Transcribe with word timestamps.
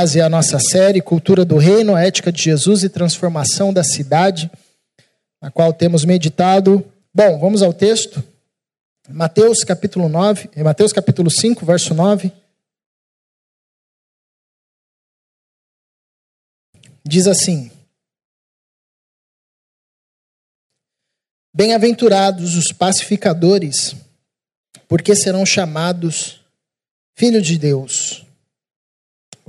Paz 0.00 0.16
é 0.16 0.22
a 0.22 0.30
nossa 0.30 0.58
série 0.58 1.02
Cultura 1.02 1.44
do 1.44 1.58
Reino, 1.58 1.94
Ética 1.94 2.32
de 2.32 2.42
Jesus 2.42 2.82
e 2.82 2.88
Transformação 2.88 3.70
da 3.70 3.84
Cidade, 3.84 4.50
na 5.42 5.50
qual 5.50 5.74
temos 5.74 6.06
meditado. 6.06 6.82
Bom, 7.12 7.38
vamos 7.38 7.60
ao 7.60 7.70
texto. 7.70 8.24
Mateus 9.10 9.62
capítulo 9.62 10.08
9, 10.08 10.48
eh, 10.56 10.62
Mateus 10.62 10.90
capítulo 10.90 11.30
5, 11.30 11.66
verso 11.66 11.92
9. 11.92 12.32
Diz 17.06 17.26
assim: 17.26 17.70
Bem-aventurados 21.52 22.56
os 22.56 22.72
pacificadores, 22.72 23.94
porque 24.88 25.14
serão 25.14 25.44
chamados 25.44 26.40
filhos 27.14 27.46
de 27.46 27.58
Deus 27.58 28.29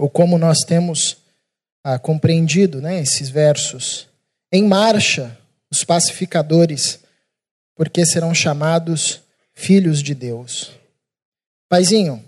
ou 0.01 0.09
como 0.09 0.35
nós 0.35 0.61
temos 0.65 1.17
ah, 1.83 1.99
compreendido 1.99 2.81
né, 2.81 2.99
esses 2.99 3.29
versos. 3.29 4.07
Em 4.51 4.67
marcha, 4.67 5.37
os 5.69 5.83
pacificadores, 5.83 7.01
porque 7.75 8.03
serão 8.03 8.33
chamados 8.33 9.21
filhos 9.53 10.01
de 10.01 10.15
Deus. 10.15 10.71
Paizinho, 11.69 12.25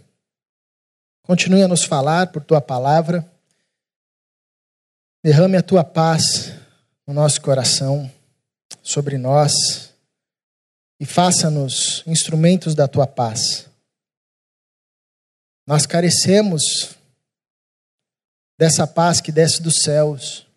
continue 1.24 1.64
a 1.64 1.68
nos 1.68 1.84
falar 1.84 2.28
por 2.28 2.44
tua 2.44 2.62
palavra. 2.62 3.28
Derrame 5.24 5.58
a 5.58 5.64
tua 5.64 5.84
paz 5.84 6.54
no 7.08 7.14
nosso 7.16 7.42
coração, 7.42 8.10
sobre 8.84 9.18
nós, 9.18 9.92
e 11.00 11.08
faça-nos 11.08 12.04
instrumentos 12.06 12.76
da 12.76 12.88
tua 12.88 13.08
paz. 13.08 13.68
Nós 15.66 15.88
carecemos 15.88 17.02
dessa 18.64 18.88
paz 18.88 19.20
que 19.20 19.30
desce 19.30 19.62
dos 19.62 19.80
céus. 19.84 20.48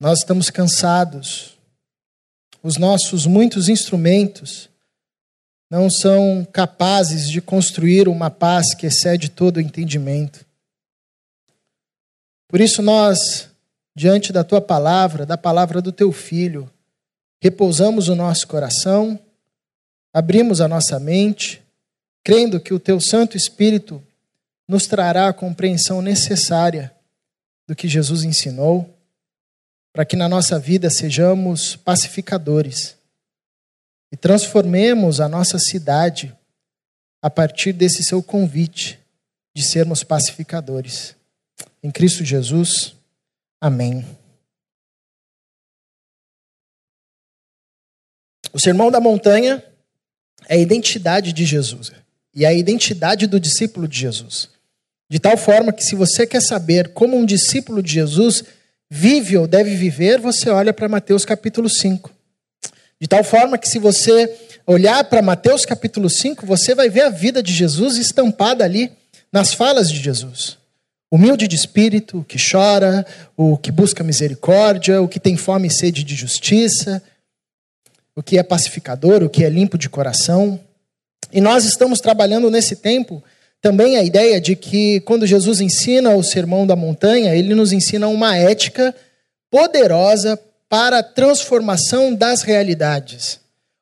Nós 0.00 0.18
estamos 0.18 0.50
cansados. 0.50 1.56
Os 2.60 2.76
nossos 2.76 3.24
muitos 3.24 3.68
instrumentos 3.68 4.68
não 5.70 5.88
são 5.88 6.44
capazes 6.52 7.30
de 7.30 7.40
construir 7.40 8.08
uma 8.08 8.30
paz 8.30 8.74
que 8.74 8.84
excede 8.84 9.28
todo 9.28 9.58
o 9.58 9.60
entendimento. 9.60 10.44
Por 12.48 12.60
isso, 12.60 12.82
nós, 12.82 13.48
diante 13.94 14.32
da 14.32 14.42
tua 14.42 14.60
palavra, 14.60 15.24
da 15.24 15.38
palavra 15.38 15.80
do 15.80 15.92
teu 15.92 16.10
filho, 16.10 16.68
repousamos 17.40 18.08
o 18.08 18.16
nosso 18.16 18.48
coração, 18.48 19.20
abrimos 20.12 20.60
a 20.60 20.66
nossa 20.66 20.98
mente, 20.98 21.62
crendo 22.24 22.58
que 22.58 22.74
o 22.74 22.80
teu 22.80 23.00
Santo 23.00 23.36
Espírito 23.36 24.02
nos 24.66 24.86
trará 24.86 25.28
a 25.28 25.32
compreensão 25.32 26.00
necessária 26.00 26.94
do 27.66 27.74
que 27.74 27.88
Jesus 27.88 28.24
ensinou, 28.24 28.92
para 29.92 30.04
que 30.04 30.16
na 30.16 30.28
nossa 30.28 30.58
vida 30.58 30.90
sejamos 30.90 31.76
pacificadores 31.76 32.96
e 34.10 34.16
transformemos 34.16 35.20
a 35.20 35.28
nossa 35.28 35.58
cidade 35.58 36.36
a 37.22 37.30
partir 37.30 37.72
desse 37.72 38.02
seu 38.02 38.22
convite 38.22 38.98
de 39.54 39.62
sermos 39.62 40.02
pacificadores. 40.02 41.14
Em 41.82 41.90
Cristo 41.90 42.24
Jesus, 42.24 42.94
amém. 43.60 44.04
O 48.52 48.60
Sermão 48.60 48.90
da 48.90 49.00
Montanha 49.00 49.64
é 50.48 50.54
a 50.54 50.58
identidade 50.58 51.32
de 51.32 51.44
Jesus 51.44 51.90
e 52.34 52.46
a 52.46 52.52
identidade 52.52 53.26
do 53.26 53.40
discípulo 53.40 53.88
de 53.88 53.98
Jesus. 53.98 54.53
De 55.10 55.18
tal 55.18 55.36
forma 55.36 55.72
que, 55.72 55.84
se 55.84 55.94
você 55.94 56.26
quer 56.26 56.40
saber 56.40 56.88
como 56.88 57.16
um 57.16 57.24
discípulo 57.24 57.82
de 57.82 57.92
Jesus 57.92 58.44
vive 58.90 59.36
ou 59.36 59.46
deve 59.46 59.74
viver, 59.74 60.20
você 60.20 60.48
olha 60.50 60.72
para 60.72 60.88
Mateus 60.88 61.24
capítulo 61.24 61.68
5. 61.68 62.10
De 63.00 63.08
tal 63.08 63.22
forma 63.22 63.58
que, 63.58 63.68
se 63.68 63.78
você 63.78 64.32
olhar 64.66 65.04
para 65.04 65.20
Mateus 65.20 65.66
capítulo 65.66 66.08
5, 66.08 66.46
você 66.46 66.74
vai 66.74 66.88
ver 66.88 67.02
a 67.02 67.10
vida 67.10 67.42
de 67.42 67.52
Jesus 67.52 67.96
estampada 67.96 68.64
ali 68.64 68.92
nas 69.30 69.52
falas 69.52 69.90
de 69.90 70.00
Jesus. 70.00 70.56
Humilde 71.10 71.46
de 71.46 71.54
espírito, 71.54 72.20
o 72.20 72.24
que 72.24 72.38
chora, 72.38 73.06
o 73.36 73.58
que 73.58 73.70
busca 73.70 74.02
misericórdia, 74.02 75.02
o 75.02 75.08
que 75.08 75.20
tem 75.20 75.36
fome 75.36 75.68
e 75.68 75.70
sede 75.70 76.02
de 76.02 76.14
justiça, 76.14 77.02
o 78.16 78.22
que 78.22 78.38
é 78.38 78.42
pacificador, 78.42 79.22
o 79.22 79.28
que 79.28 79.44
é 79.44 79.48
limpo 79.48 79.76
de 79.76 79.88
coração. 79.88 80.58
E 81.32 81.40
nós 81.40 81.64
estamos 81.64 82.00
trabalhando 82.00 82.50
nesse 82.50 82.76
tempo 82.76 83.22
também 83.64 83.96
a 83.96 84.02
ideia 84.02 84.38
de 84.38 84.54
que 84.54 85.00
quando 85.00 85.26
Jesus 85.26 85.58
ensina 85.58 86.14
o 86.14 86.22
sermão 86.22 86.66
da 86.66 86.76
montanha, 86.76 87.34
ele 87.34 87.54
nos 87.54 87.72
ensina 87.72 88.06
uma 88.08 88.36
ética 88.36 88.94
poderosa 89.50 90.38
para 90.68 90.98
a 90.98 91.02
transformação 91.02 92.14
das 92.14 92.42
realidades. 92.42 93.40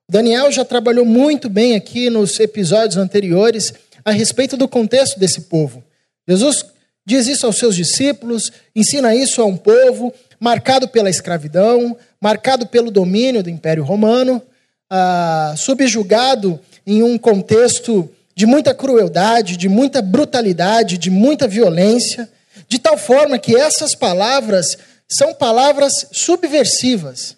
Daniel 0.08 0.52
já 0.52 0.64
trabalhou 0.64 1.04
muito 1.04 1.48
bem 1.48 1.74
aqui 1.74 2.08
nos 2.08 2.38
episódios 2.38 2.96
anteriores 2.96 3.74
a 4.04 4.12
respeito 4.12 4.56
do 4.56 4.68
contexto 4.68 5.18
desse 5.18 5.40
povo. 5.40 5.82
Jesus 6.28 6.64
diz 7.04 7.26
isso 7.26 7.44
aos 7.44 7.58
seus 7.58 7.74
discípulos, 7.74 8.52
ensina 8.76 9.12
isso 9.16 9.42
a 9.42 9.46
um 9.46 9.56
povo 9.56 10.14
marcado 10.38 10.86
pela 10.86 11.10
escravidão, 11.10 11.96
marcado 12.20 12.68
pelo 12.68 12.88
domínio 12.88 13.42
do 13.42 13.50
Império 13.50 13.82
Romano, 13.82 14.40
ah, 14.88 15.54
subjugado 15.56 16.60
em 16.86 17.02
um 17.02 17.18
contexto 17.18 18.08
de 18.42 18.46
muita 18.46 18.74
crueldade, 18.74 19.56
de 19.56 19.68
muita 19.68 20.02
brutalidade, 20.02 20.98
de 20.98 21.12
muita 21.12 21.46
violência, 21.46 22.28
de 22.66 22.76
tal 22.76 22.98
forma 22.98 23.38
que 23.38 23.54
essas 23.54 23.94
palavras 23.94 24.76
são 25.08 25.32
palavras 25.32 26.08
subversivas. 26.10 27.36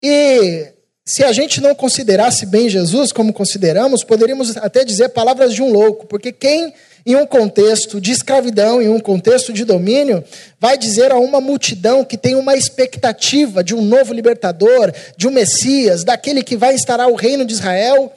E 0.00 0.68
se 1.04 1.24
a 1.24 1.32
gente 1.32 1.60
não 1.60 1.74
considerasse 1.74 2.46
bem 2.46 2.68
Jesus 2.68 3.10
como 3.10 3.32
consideramos, 3.32 4.04
poderíamos 4.04 4.56
até 4.56 4.84
dizer 4.84 5.08
palavras 5.08 5.52
de 5.52 5.64
um 5.64 5.72
louco, 5.72 6.06
porque 6.06 6.30
quem 6.30 6.72
em 7.04 7.16
um 7.16 7.26
contexto 7.26 8.00
de 8.00 8.12
escravidão, 8.12 8.80
em 8.80 8.88
um 8.88 9.00
contexto 9.00 9.52
de 9.52 9.64
domínio, 9.64 10.22
vai 10.60 10.78
dizer 10.78 11.10
a 11.10 11.18
uma 11.18 11.40
multidão 11.40 12.04
que 12.04 12.16
tem 12.16 12.36
uma 12.36 12.54
expectativa 12.54 13.64
de 13.64 13.74
um 13.74 13.82
novo 13.82 14.14
libertador, 14.14 14.92
de 15.16 15.26
um 15.26 15.32
Messias, 15.32 16.04
daquele 16.04 16.44
que 16.44 16.56
vai 16.56 16.72
instaurar 16.72 17.08
o 17.08 17.16
reino 17.16 17.44
de 17.44 17.54
Israel, 17.54 18.12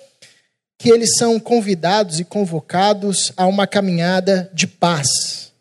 que 0.83 0.91
eles 0.91 1.15
são 1.15 1.39
convidados 1.39 2.19
e 2.19 2.25
convocados 2.25 3.31
a 3.37 3.47
uma 3.47 3.65
caminhada 3.65 4.51
de 4.53 4.67
paz, 4.67 5.53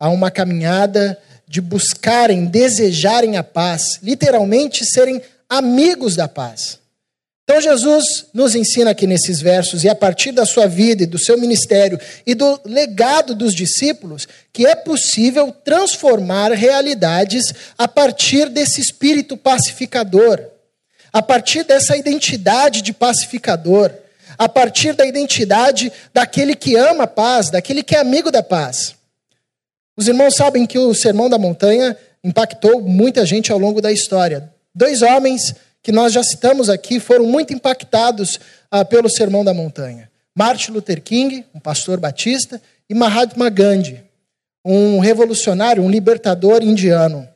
a 0.00 0.08
uma 0.08 0.32
caminhada 0.32 1.16
de 1.46 1.60
buscarem, 1.60 2.46
desejarem 2.46 3.36
a 3.36 3.44
paz, 3.44 4.00
literalmente 4.02 4.84
serem 4.84 5.22
amigos 5.48 6.16
da 6.16 6.26
paz. 6.26 6.80
Então 7.44 7.60
Jesus 7.60 8.26
nos 8.34 8.56
ensina 8.56 8.90
aqui 8.90 9.06
nesses 9.06 9.40
versos, 9.40 9.84
e 9.84 9.88
a 9.88 9.94
partir 9.94 10.32
da 10.32 10.44
sua 10.44 10.66
vida 10.66 11.04
e 11.04 11.06
do 11.06 11.20
seu 11.20 11.38
ministério 11.38 11.96
e 12.26 12.34
do 12.34 12.60
legado 12.64 13.32
dos 13.32 13.54
discípulos, 13.54 14.26
que 14.52 14.66
é 14.66 14.74
possível 14.74 15.52
transformar 15.52 16.50
realidades 16.50 17.54
a 17.78 17.86
partir 17.86 18.48
desse 18.48 18.80
espírito 18.80 19.36
pacificador, 19.36 20.44
a 21.12 21.22
partir 21.22 21.62
dessa 21.62 21.96
identidade 21.96 22.82
de 22.82 22.92
pacificador 22.92 24.02
a 24.38 24.48
partir 24.48 24.94
da 24.94 25.06
identidade 25.06 25.92
daquele 26.12 26.54
que 26.54 26.76
ama 26.76 27.04
a 27.04 27.06
paz, 27.06 27.50
daquele 27.50 27.82
que 27.82 27.94
é 27.94 28.00
amigo 28.00 28.30
da 28.30 28.42
paz. 28.42 28.94
Os 29.96 30.08
irmãos 30.08 30.34
sabem 30.34 30.66
que 30.66 30.78
o 30.78 30.94
Sermão 30.94 31.30
da 31.30 31.38
Montanha 31.38 31.96
impactou 32.22 32.80
muita 32.80 33.24
gente 33.24 33.52
ao 33.52 33.58
longo 33.58 33.80
da 33.80 33.92
história. 33.92 34.50
Dois 34.74 35.02
homens 35.02 35.54
que 35.82 35.92
nós 35.92 36.12
já 36.12 36.22
citamos 36.22 36.68
aqui 36.68 36.98
foram 36.98 37.26
muito 37.26 37.52
impactados 37.52 38.40
ah, 38.70 38.84
pelo 38.84 39.08
Sermão 39.08 39.44
da 39.44 39.54
Montanha: 39.54 40.10
Martin 40.34 40.72
Luther 40.72 41.00
King, 41.00 41.44
um 41.54 41.60
pastor 41.60 42.00
batista, 42.00 42.60
e 42.88 42.94
Mahatma 42.94 43.48
Gandhi, 43.50 44.02
um 44.64 44.98
revolucionário, 44.98 45.82
um 45.82 45.90
libertador 45.90 46.62
indiano. 46.62 47.28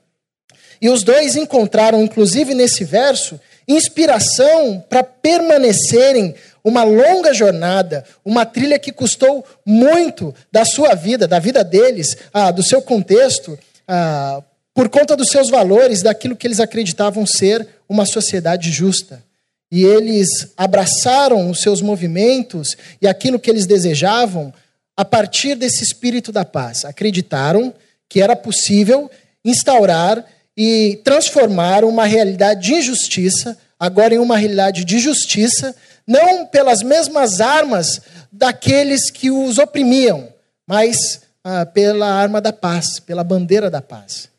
E 0.81 0.89
os 0.89 1.03
dois 1.03 1.37
encontraram, 1.37 2.03
inclusive 2.03 2.55
nesse 2.55 2.85
verso, 2.85 3.39
inspiração 3.67 4.83
para 4.89 5.03
permanecerem 5.03 6.35
uma 6.69 6.85
longa 6.85 7.33
jornada, 7.33 8.05
uma 8.25 8.45
trilha 8.45 8.79
que 8.79 8.93
custou 8.93 9.45
muito 9.65 10.35
da 10.53 10.65
sua 10.65 10.95
vida, 10.95 11.27
da 11.27 11.39
vida 11.39 11.65
deles, 11.65 12.17
ah, 12.33 12.51
do 12.51 12.63
seu 12.63 12.83
contexto, 12.83 13.59
ah, 13.87 14.43
por 14.75 14.89
conta 14.89 15.17
dos 15.17 15.29
seus 15.29 15.49
valores, 15.49 16.03
daquilo 16.03 16.37
que 16.37 16.47
eles 16.47 16.61
acreditavam 16.61 17.27
ser 17.27 17.67
uma 17.89 18.07
sociedade 18.07 18.71
justa. 18.71 19.23
E 19.71 19.83
eles 19.83 20.53
abraçaram 20.57 21.51
os 21.51 21.61
seus 21.61 21.83
movimentos 21.83 22.77
e 23.03 23.09
aquilo 23.09 23.39
que 23.39 23.51
eles 23.51 23.67
desejavam 23.67 24.53
a 24.97 25.05
partir 25.05 25.55
desse 25.55 25.83
espírito 25.83 26.31
da 26.31 26.45
paz. 26.45 26.85
Acreditaram 26.85 27.75
que 28.09 28.23
era 28.23 28.37
possível 28.37 29.11
instaurar 29.45 30.25
e 30.57 31.01
transformar 31.05 31.85
uma 31.85 32.05
realidade 32.05 32.69
de 32.69 32.75
injustiça 32.75 33.57
agora 33.79 34.15
em 34.15 34.19
uma 34.19 34.37
realidade 34.37 34.85
de 34.85 34.99
justiça 34.99 35.75
não 36.09 36.47
pelas 36.47 36.83
mesmas 36.83 37.39
armas 37.39 38.01
daqueles 38.33 39.11
que 39.11 39.31
os 39.31 39.59
oprimiam, 39.59 40.33
mas 40.67 41.21
ah, 41.45 41.67
pela 41.67 42.11
arma 42.11 42.41
da 42.41 42.53
paz, 42.53 42.99
pela 42.99 43.23
bandeira 43.23 43.71
da 43.71 43.83
paz. 43.83 44.31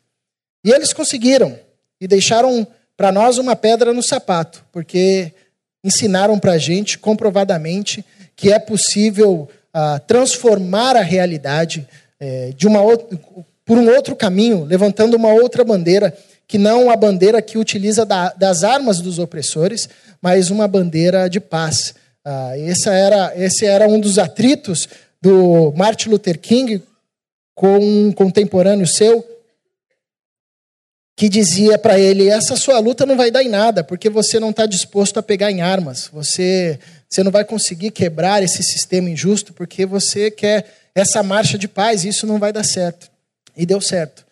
E 0.64 0.70
eles 0.72 0.92
conseguiram 0.92 1.56
e 2.00 2.08
deixaram 2.08 2.66
para 2.96 3.12
nós 3.12 3.38
uma 3.38 3.54
pedra 3.54 3.94
no 3.94 4.02
sapato, 4.02 4.64
porque 4.72 5.32
ensinaram 5.82 6.38
para 6.40 6.52
a 6.52 6.58
gente 6.58 6.98
comprovadamente 6.98 8.04
que 8.34 8.52
é 8.52 8.58
possível 8.58 9.48
ah, 9.72 10.00
transformar 10.00 10.96
a 10.96 11.02
realidade 11.02 11.86
eh, 12.18 12.52
de 12.56 12.66
uma 12.66 12.82
outra, 12.82 13.16
por 13.64 13.78
um 13.78 13.88
outro 13.88 14.16
caminho, 14.16 14.64
levantando 14.64 15.16
uma 15.16 15.32
outra 15.32 15.62
bandeira, 15.62 16.16
que 16.50 16.58
não 16.58 16.90
a 16.90 16.96
bandeira 16.96 17.40
que 17.40 17.56
utiliza 17.56 18.04
da, 18.04 18.30
das 18.30 18.64
armas 18.64 19.00
dos 19.00 19.20
opressores, 19.20 19.88
mas 20.20 20.50
uma 20.50 20.66
bandeira 20.66 21.30
de 21.30 21.38
paz. 21.38 21.94
Ah, 22.24 22.58
esse, 22.58 22.88
era, 22.88 23.32
esse 23.36 23.64
era 23.64 23.86
um 23.86 24.00
dos 24.00 24.18
atritos 24.18 24.88
do 25.22 25.72
Martin 25.76 26.08
Luther 26.08 26.40
King 26.40 26.82
com 27.54 27.78
um 27.78 28.10
contemporâneo 28.10 28.84
seu, 28.84 29.24
que 31.16 31.28
dizia 31.28 31.78
para 31.78 32.00
ele: 32.00 32.28
essa 32.28 32.56
sua 32.56 32.80
luta 32.80 33.06
não 33.06 33.16
vai 33.16 33.30
dar 33.30 33.44
em 33.44 33.48
nada, 33.48 33.84
porque 33.84 34.10
você 34.10 34.40
não 34.40 34.50
está 34.50 34.66
disposto 34.66 35.18
a 35.18 35.22
pegar 35.22 35.52
em 35.52 35.60
armas. 35.60 36.10
Você, 36.12 36.80
você 37.08 37.22
não 37.22 37.30
vai 37.30 37.44
conseguir 37.44 37.92
quebrar 37.92 38.42
esse 38.42 38.64
sistema 38.64 39.08
injusto, 39.08 39.52
porque 39.52 39.86
você 39.86 40.32
quer 40.32 40.66
essa 40.96 41.22
marcha 41.22 41.56
de 41.56 41.68
paz, 41.68 42.04
e 42.04 42.08
isso 42.08 42.26
não 42.26 42.40
vai 42.40 42.52
dar 42.52 42.64
certo. 42.64 43.08
E 43.56 43.64
deu 43.64 43.80
certo. 43.80 44.28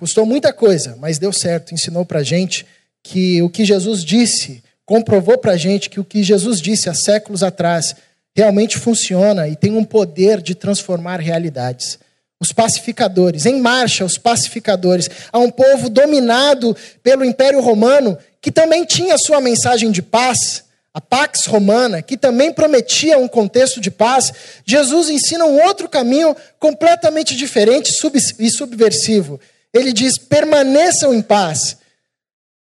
Custou 0.00 0.24
muita 0.24 0.52
coisa, 0.52 0.96
mas 0.98 1.18
deu 1.18 1.32
certo. 1.32 1.74
Ensinou 1.74 2.06
para 2.06 2.20
a 2.20 2.24
gente 2.24 2.66
que 3.02 3.40
o 3.42 3.50
que 3.50 3.64
Jesus 3.64 4.02
disse, 4.02 4.62
comprovou 4.84 5.36
para 5.36 5.52
a 5.52 5.56
gente 5.56 5.90
que 5.90 6.00
o 6.00 6.04
que 6.04 6.22
Jesus 6.22 6.60
disse 6.60 6.88
há 6.88 6.94
séculos 6.94 7.42
atrás 7.42 7.94
realmente 8.34 8.78
funciona 8.78 9.46
e 9.46 9.54
tem 9.54 9.72
um 9.72 9.84
poder 9.84 10.40
de 10.40 10.54
transformar 10.54 11.20
realidades 11.20 11.98
os 12.40 12.52
pacificadores, 12.52 13.44
em 13.44 13.60
marcha, 13.60 14.02
os 14.02 14.16
pacificadores, 14.16 15.10
a 15.30 15.38
um 15.38 15.50
povo 15.50 15.90
dominado 15.90 16.74
pelo 17.02 17.22
Império 17.22 17.60
Romano, 17.60 18.16
que 18.40 18.50
também 18.50 18.86
tinha 18.86 19.18
sua 19.18 19.42
mensagem 19.42 19.90
de 19.90 20.00
paz, 20.00 20.64
a 20.94 21.00
Pax 21.00 21.44
Romana, 21.44 22.00
que 22.00 22.16
também 22.16 22.50
prometia 22.50 23.18
um 23.18 23.28
contexto 23.28 23.78
de 23.78 23.90
paz. 23.90 24.32
Jesus 24.64 25.10
ensina 25.10 25.44
um 25.44 25.62
outro 25.62 25.86
caminho 25.86 26.34
completamente 26.58 27.36
diferente 27.36 27.92
e 28.38 28.50
subversivo. 28.50 29.38
Ele 29.72 29.92
diz: 29.92 30.18
permaneçam 30.18 31.14
em 31.14 31.22
paz. 31.22 31.76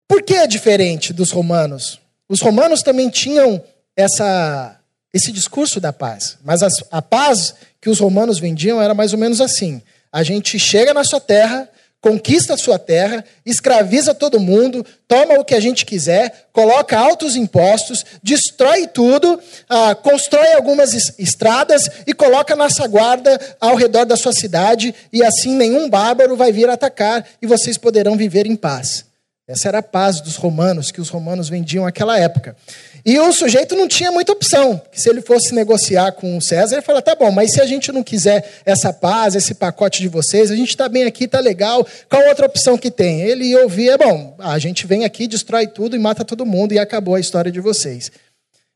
Por 0.08 0.24
que 0.24 0.34
é 0.34 0.48
diferente 0.48 1.12
dos 1.12 1.32
romanos? 1.32 2.00
Os 2.30 2.42
romanos 2.42 2.82
também 2.82 3.10
tinham 3.10 3.64
essa, 3.96 4.80
esse 5.14 5.32
discurso 5.32 5.80
da 5.80 5.92
paz, 5.92 6.38
mas 6.44 6.62
a, 6.64 6.68
a 6.92 7.02
paz 7.02 7.56
que 7.82 7.90
os 7.90 8.00
romanos 8.00 8.40
vendiam 8.40 8.82
era 8.82 8.94
mais 8.94 9.14
ou 9.14 9.20
menos 9.20 9.42
assim: 9.42 9.82
a 10.12 10.24
gente 10.24 10.60
chega 10.60 10.94
na 10.94 11.04
sua 11.04 11.20
terra, 11.20 11.70
conquista 12.08 12.54
a 12.54 12.58
sua 12.58 12.80
terra, 12.80 13.22
escraviza 13.46 14.14
todo 14.14 14.40
mundo, 14.40 14.86
toma 15.06 15.38
o 15.38 15.44
que 15.44 15.54
a 15.54 15.60
gente 15.60 15.86
quiser, 15.86 16.48
coloca 16.54 16.98
altos 16.98 17.36
impostos, 17.36 18.06
destrói 18.24 18.88
tudo, 18.88 19.38
ah, 19.68 19.94
constrói 19.94 20.54
algumas 20.54 20.94
estradas 21.20 21.90
e 22.08 22.14
coloca 22.14 22.56
nossa 22.56 22.88
guarda 22.88 23.38
ao 23.60 23.76
redor 23.76 24.06
da 24.06 24.16
sua 24.16 24.32
cidade, 24.32 24.96
e 25.12 25.22
assim 25.22 25.54
nenhum 25.54 25.90
bárbaro 25.90 26.38
vai 26.38 26.50
vir 26.50 26.70
atacar 26.70 27.26
e 27.42 27.46
vocês 27.46 27.78
poderão 27.78 28.16
viver 28.16 28.46
em 28.46 28.56
paz. 28.56 29.04
Essa 29.46 29.68
era 29.68 29.80
a 29.80 29.84
paz 29.84 30.22
dos 30.22 30.38
romanos, 30.38 30.92
que 30.92 31.02
os 31.02 31.10
romanos 31.10 31.50
vendiam 31.50 31.84
naquela 31.84 32.18
época. 32.18 32.56
E 33.06 33.18
o 33.20 33.32
sujeito 33.32 33.76
não 33.76 33.88
tinha 33.88 34.12
muita 34.12 34.32
opção. 34.32 34.82
Se 34.92 35.10
ele 35.10 35.22
fosse 35.22 35.54
negociar 35.54 36.12
com 36.12 36.38
o 36.38 36.42
César, 36.42 36.76
ele 36.76 36.82
falava: 36.82 37.02
tá 37.02 37.16
bom, 37.16 37.32
mas 37.32 37.54
se 37.54 37.62
a 37.62 37.66
gente 37.66 37.92
não 37.92 38.04
quiser 38.04 38.62
essa 38.66 38.92
paz, 38.92 39.36
esse 39.36 39.54
pacote 39.54 40.02
de 40.02 40.08
vocês, 40.08 40.52
a 40.52 40.56
gente 40.56 40.70
está 40.70 40.90
bem 40.90 41.06
aqui, 41.06 41.26
está 41.26 41.40
legal, 41.40 41.86
qual 42.10 42.28
outra 42.28 42.46
opção 42.46 42.78
que 42.78 42.92
tem? 42.92 43.22
Ele 43.22 43.56
ouvia: 43.58 43.98
bom, 43.98 44.36
a 44.40 44.58
gente 44.60 44.86
vem 44.86 45.06
aqui, 45.06 45.28
destrói 45.28 45.68
tudo 45.68 45.96
e 45.96 46.00
mata 46.00 46.26
todo 46.26 46.46
mundo 46.46 46.74
e 46.74 46.80
acabou 46.80 47.16
a 47.16 47.20
história 47.20 47.52
de 47.52 47.60
vocês. 47.60 48.12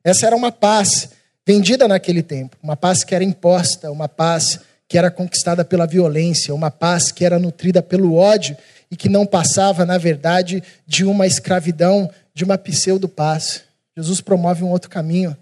Essa 0.03 0.27
era 0.27 0.35
uma 0.35 0.51
paz 0.51 1.09
vendida 1.45 1.87
naquele 1.87 2.23
tempo, 2.23 2.55
uma 2.61 2.75
paz 2.75 3.03
que 3.03 3.13
era 3.13 3.23
imposta, 3.23 3.91
uma 3.91 4.07
paz 4.07 4.59
que 4.87 4.97
era 4.97 5.09
conquistada 5.09 5.63
pela 5.63 5.87
violência, 5.87 6.53
uma 6.53 6.69
paz 6.69 7.11
que 7.11 7.23
era 7.23 7.39
nutrida 7.39 7.81
pelo 7.81 8.15
ódio 8.15 8.57
e 8.91 8.97
que 8.97 9.07
não 9.07 9.25
passava, 9.25 9.85
na 9.85 9.97
verdade, 9.97 10.61
de 10.85 11.05
uma 11.05 11.25
escravidão, 11.25 12.09
de 12.33 12.43
uma 12.43 12.57
pseudo-paz. 12.57 13.61
Jesus 13.97 14.21
promove 14.21 14.63
um 14.63 14.69
outro 14.69 14.89
caminho. 14.89 15.35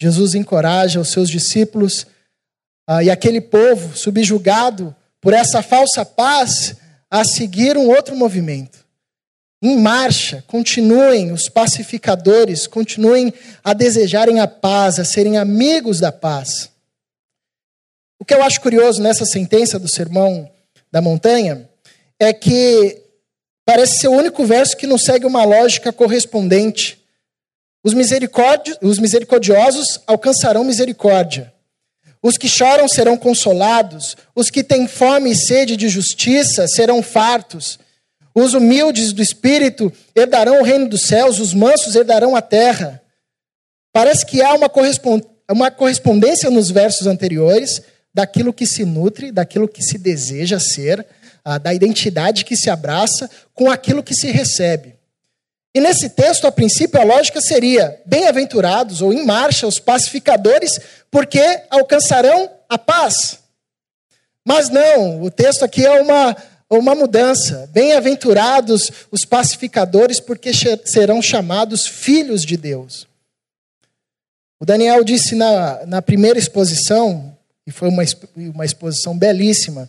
Jesus 0.00 0.34
encoraja 0.34 1.00
os 1.00 1.10
seus 1.10 1.28
discípulos 1.28 2.06
uh, 2.88 3.02
e 3.02 3.10
aquele 3.10 3.40
povo 3.40 3.96
subjugado 3.96 4.94
por 5.20 5.34
essa 5.34 5.62
falsa 5.62 6.04
paz 6.04 6.76
a 7.10 7.24
seguir 7.24 7.76
um 7.76 7.88
outro 7.88 8.16
movimento. 8.16 8.80
Em 9.62 9.78
marcha, 9.78 10.42
continuem 10.46 11.32
os 11.32 11.48
pacificadores, 11.48 12.66
continuem 12.66 13.32
a 13.62 13.74
desejarem 13.74 14.40
a 14.40 14.48
paz, 14.48 14.98
a 14.98 15.04
serem 15.04 15.36
amigos 15.36 16.00
da 16.00 16.10
paz. 16.10 16.70
O 18.18 18.24
que 18.24 18.32
eu 18.32 18.42
acho 18.42 18.60
curioso 18.60 19.02
nessa 19.02 19.26
sentença 19.26 19.78
do 19.78 19.88
Sermão 19.88 20.50
da 20.90 21.02
Montanha 21.02 21.68
é 22.18 22.32
que 22.32 23.02
parece 23.64 23.98
ser 23.98 24.08
o 24.08 24.12
único 24.12 24.44
verso 24.44 24.76
que 24.76 24.86
não 24.86 24.98
segue 24.98 25.26
uma 25.26 25.44
lógica 25.44 25.92
correspondente. 25.92 26.99
Os, 27.82 27.94
os 28.82 28.98
misericordiosos 28.98 30.00
alcançarão 30.06 30.64
misericórdia. 30.64 31.52
Os 32.22 32.36
que 32.36 32.48
choram 32.48 32.86
serão 32.86 33.16
consolados. 33.16 34.16
Os 34.34 34.50
que 34.50 34.62
têm 34.62 34.86
fome 34.86 35.30
e 35.30 35.36
sede 35.36 35.76
de 35.76 35.88
justiça 35.88 36.66
serão 36.68 37.02
fartos. 37.02 37.78
Os 38.34 38.54
humildes 38.54 39.12
do 39.12 39.22
espírito 39.22 39.92
herdarão 40.14 40.60
o 40.60 40.64
reino 40.64 40.88
dos 40.88 41.02
céus. 41.02 41.38
Os 41.38 41.54
mansos 41.54 41.94
herdarão 41.94 42.36
a 42.36 42.42
terra. 42.42 43.00
Parece 43.92 44.26
que 44.26 44.42
há 44.42 44.54
uma, 44.54 45.70
correspondência 45.70 46.50
nos 46.50 46.70
versos 46.70 47.06
anteriores 47.06 47.82
daquilo 48.12 48.52
que 48.52 48.66
se 48.66 48.84
nutre, 48.84 49.32
daquilo 49.32 49.66
que 49.66 49.82
se 49.82 49.96
deseja 49.96 50.60
ser, 50.60 51.04
ah, 51.44 51.58
da 51.58 51.72
identidade 51.72 52.44
que 52.44 52.56
se 52.56 52.68
abraça 52.68 53.28
com 53.54 53.70
aquilo 53.70 54.02
que 54.02 54.14
se 54.14 54.30
recebe. 54.30 54.99
E 55.74 55.80
nesse 55.80 56.10
texto, 56.10 56.46
a 56.46 56.52
princípio, 56.52 57.00
a 57.00 57.04
lógica 57.04 57.40
seria: 57.40 58.00
bem-aventurados 58.04 59.02
ou 59.02 59.12
em 59.12 59.24
marcha 59.24 59.66
os 59.66 59.78
pacificadores, 59.78 60.78
porque 61.10 61.62
alcançarão 61.70 62.50
a 62.68 62.76
paz. 62.76 63.38
Mas 64.46 64.68
não, 64.68 65.22
o 65.22 65.30
texto 65.30 65.64
aqui 65.64 65.84
é 65.84 66.00
uma, 66.00 66.36
uma 66.68 66.94
mudança. 66.94 67.68
Bem-aventurados 67.72 68.90
os 69.10 69.24
pacificadores, 69.24 70.18
porque 70.18 70.50
serão 70.84 71.22
chamados 71.22 71.86
filhos 71.86 72.42
de 72.42 72.56
Deus. 72.56 73.06
O 74.58 74.66
Daniel 74.66 75.04
disse 75.04 75.34
na, 75.34 75.86
na 75.86 76.02
primeira 76.02 76.38
exposição, 76.38 77.36
e 77.66 77.70
foi 77.70 77.88
uma, 77.88 78.02
uma 78.36 78.64
exposição 78.64 79.16
belíssima, 79.16 79.88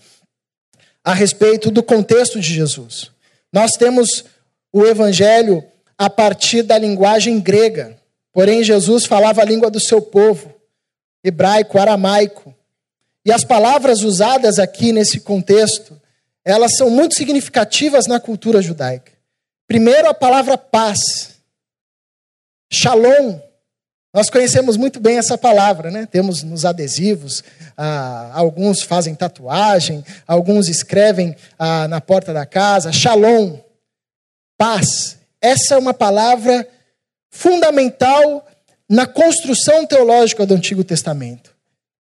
a 1.04 1.14
respeito 1.14 1.72
do 1.72 1.82
contexto 1.82 2.40
de 2.40 2.54
Jesus. 2.54 3.10
Nós 3.52 3.72
temos 3.74 4.24
o 4.72 4.86
evangelho 4.86 5.64
a 5.98 6.10
partir 6.10 6.64
da 6.64 6.78
linguagem 6.78 7.40
grega. 7.40 7.98
Porém, 8.34 8.64
Jesus 8.64 9.06
falava 9.06 9.42
a 9.42 9.46
língua 9.46 9.70
do 9.70 9.80
seu 9.80 10.02
povo, 10.02 10.54
hebraico, 11.24 11.78
aramaico. 11.78 12.56
E 13.26 13.32
as 13.32 13.44
palavras 13.44 14.02
usadas 14.02 14.58
aqui 14.58 14.92
nesse 14.92 15.20
contexto, 15.20 16.00
elas 16.44 16.76
são 16.76 16.90
muito 16.90 17.16
significativas 17.16 18.08
na 18.08 18.20
cultura 18.20 18.62
judaica. 18.62 19.12
Primeiro, 19.68 20.10
a 20.10 20.14
palavra 20.14 20.58
paz. 20.58 21.36
Shalom. 22.72 23.40
Nós 24.14 24.30
conhecemos 24.30 24.76
muito 24.76 25.00
bem 25.00 25.18
essa 25.18 25.38
palavra, 25.38 25.90
né? 25.90 26.06
Temos 26.06 26.44
nos 26.44 26.66
adesivos, 26.66 27.44
ah, 27.78 28.32
alguns 28.34 28.82
fazem 28.82 29.16
tatuagem, 29.16 30.04
alguns 30.28 30.68
escrevem 30.68 31.36
ah, 31.58 31.88
na 31.88 32.02
porta 32.02 32.34
da 32.34 32.46
casa. 32.46 32.92
Shalom. 32.92 33.60
Paz. 34.62 35.18
Essa 35.42 35.74
é 35.74 35.78
uma 35.80 35.92
palavra 35.92 36.68
fundamental 37.32 38.48
na 38.88 39.08
construção 39.08 39.88
teológica 39.88 40.46
do 40.46 40.54
Antigo 40.54 40.84
Testamento. 40.84 41.50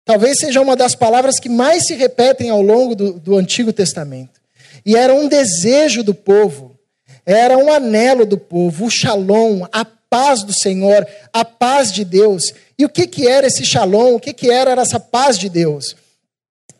Talvez 0.05 0.37
seja 0.37 0.61
uma 0.61 0.75
das 0.75 0.93
palavras 0.93 1.39
que 1.39 1.49
mais 1.49 1.87
se 1.87 1.95
repetem 1.95 2.51
ao 2.51 2.61
longo 2.61 2.93
do, 2.93 3.13
do 3.13 3.35
Antigo 3.35 3.73
Testamento. 3.73 4.39
E 4.85 4.95
era 4.95 5.11
um 5.11 5.27
desejo 5.27 6.03
do 6.03 6.13
povo, 6.13 6.77
era 7.25 7.57
um 7.57 7.73
anelo 7.73 8.27
do 8.27 8.37
povo, 8.37 8.85
o 8.85 8.91
shalom, 8.91 9.65
a 9.71 9.83
paz 9.83 10.43
do 10.43 10.53
Senhor, 10.53 11.07
a 11.33 11.43
paz 11.43 11.91
de 11.91 12.05
Deus. 12.05 12.53
E 12.77 12.85
o 12.85 12.89
que, 12.89 13.07
que 13.07 13.27
era 13.27 13.47
esse 13.47 13.65
shalom? 13.65 14.13
O 14.13 14.19
que, 14.19 14.33
que 14.33 14.51
era 14.51 14.79
essa 14.79 14.99
paz 14.99 15.39
de 15.39 15.49
Deus? 15.49 15.95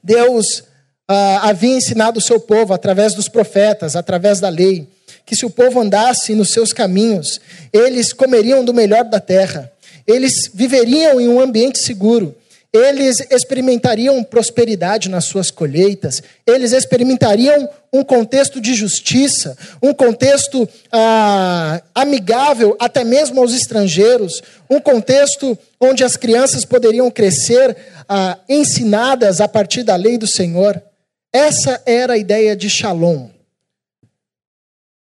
Deus 0.04 0.64
ah, 1.08 1.50
havia 1.50 1.76
ensinado 1.76 2.20
o 2.20 2.22
seu 2.22 2.40
povo 2.40 2.72
através 2.72 3.16
dos 3.16 3.28
profetas, 3.28 3.96
através 3.96 4.40
da 4.40 4.48
lei 4.48 4.88
que 5.32 5.36
se 5.38 5.46
o 5.46 5.50
povo 5.50 5.80
andasse 5.80 6.36
nos 6.36 6.50
seus 6.50 6.74
caminhos, 6.74 7.40
eles 7.72 8.12
comeriam 8.12 8.66
do 8.66 8.74
melhor 8.74 9.06
da 9.06 9.18
terra, 9.18 9.72
eles 10.06 10.52
viveriam 10.54 11.22
em 11.22 11.30
um 11.30 11.40
ambiente 11.40 11.80
seguro, 11.80 12.36
eles 12.74 13.22
experimentariam 13.32 14.22
prosperidade 14.26 15.08
nas 15.08 15.24
suas 15.24 15.50
colheitas, 15.50 16.22
eles 16.46 16.74
experimentariam 16.74 17.70
um 17.94 18.04
contexto 18.04 18.60
de 18.60 18.74
justiça, 18.74 19.58
um 19.82 19.94
contexto 19.94 20.68
ah, 20.92 21.82
amigável 21.96 22.76
até 22.78 23.06
mesmo 23.06 23.40
aos 23.40 23.54
estrangeiros, 23.54 24.42
um 24.70 24.82
contexto 24.82 25.58
onde 25.80 26.04
as 26.04 26.18
crianças 26.18 26.66
poderiam 26.66 27.10
crescer 27.10 27.78
ah, 28.10 28.38
ensinadas 28.50 29.40
a 29.40 29.48
partir 29.48 29.84
da 29.84 29.96
lei 29.96 30.18
do 30.18 30.28
Senhor. 30.28 30.84
Essa 31.32 31.82
era 31.86 32.16
a 32.16 32.18
ideia 32.18 32.54
de 32.54 32.70
Shalom. 32.70 33.30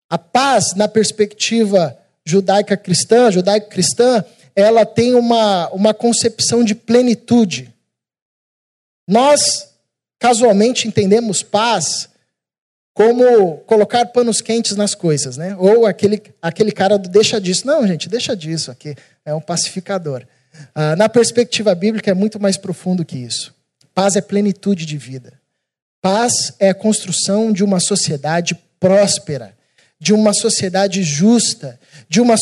A 0.09 0.17
paz, 0.17 0.75
na 0.75 0.88
perspectiva 0.88 1.97
judaica 2.25 2.77
cristã, 2.77 3.31
judaico-cristã, 3.31 4.25
ela 4.55 4.85
tem 4.85 5.15
uma, 5.15 5.69
uma 5.71 5.95
concepção 5.95 6.65
de 6.65 6.75
plenitude. 6.75 7.73
Nós, 9.07 9.69
casualmente, 10.19 10.88
entendemos 10.88 11.43
paz 11.43 12.09
como 12.93 13.59
colocar 13.59 14.07
panos 14.07 14.41
quentes 14.41 14.77
nas 14.77 14.95
coisas, 14.95 15.37
né? 15.37 15.55
Ou 15.57 15.87
aquele, 15.87 16.21
aquele 16.43 16.73
cara 16.73 16.99
do 16.99 17.09
deixa 17.09 17.41
disso. 17.41 17.67
Não, 17.67 17.87
gente, 17.87 18.09
deixa 18.09 18.37
disso 18.37 18.71
aqui. 18.71 18.97
É 19.25 19.33
um 19.33 19.41
pacificador. 19.41 20.27
Ah, 20.75 20.97
na 20.97 21.09
perspectiva 21.09 21.75
bíblica, 21.75 22.11
é 22.11 22.15
muito 22.15 22.41
mais 22.41 22.57
profundo 22.57 23.05
que 23.05 23.17
isso. 23.17 23.55
Paz 23.95 24.17
é 24.17 24.21
plenitude 24.21 24.85
de 24.85 24.99
vida. 24.99 25.41
Paz 26.03 26.55
é 26.59 26.71
a 26.71 26.75
construção 26.75 27.53
de 27.53 27.62
uma 27.62 27.81
sociedade 27.81 28.59
próspera 28.81 29.57
de 30.00 30.12
uma 30.12 30.33
sociedade 30.33 31.02
justa, 31.02 31.78
de 32.09 32.21
uma, 32.21 32.37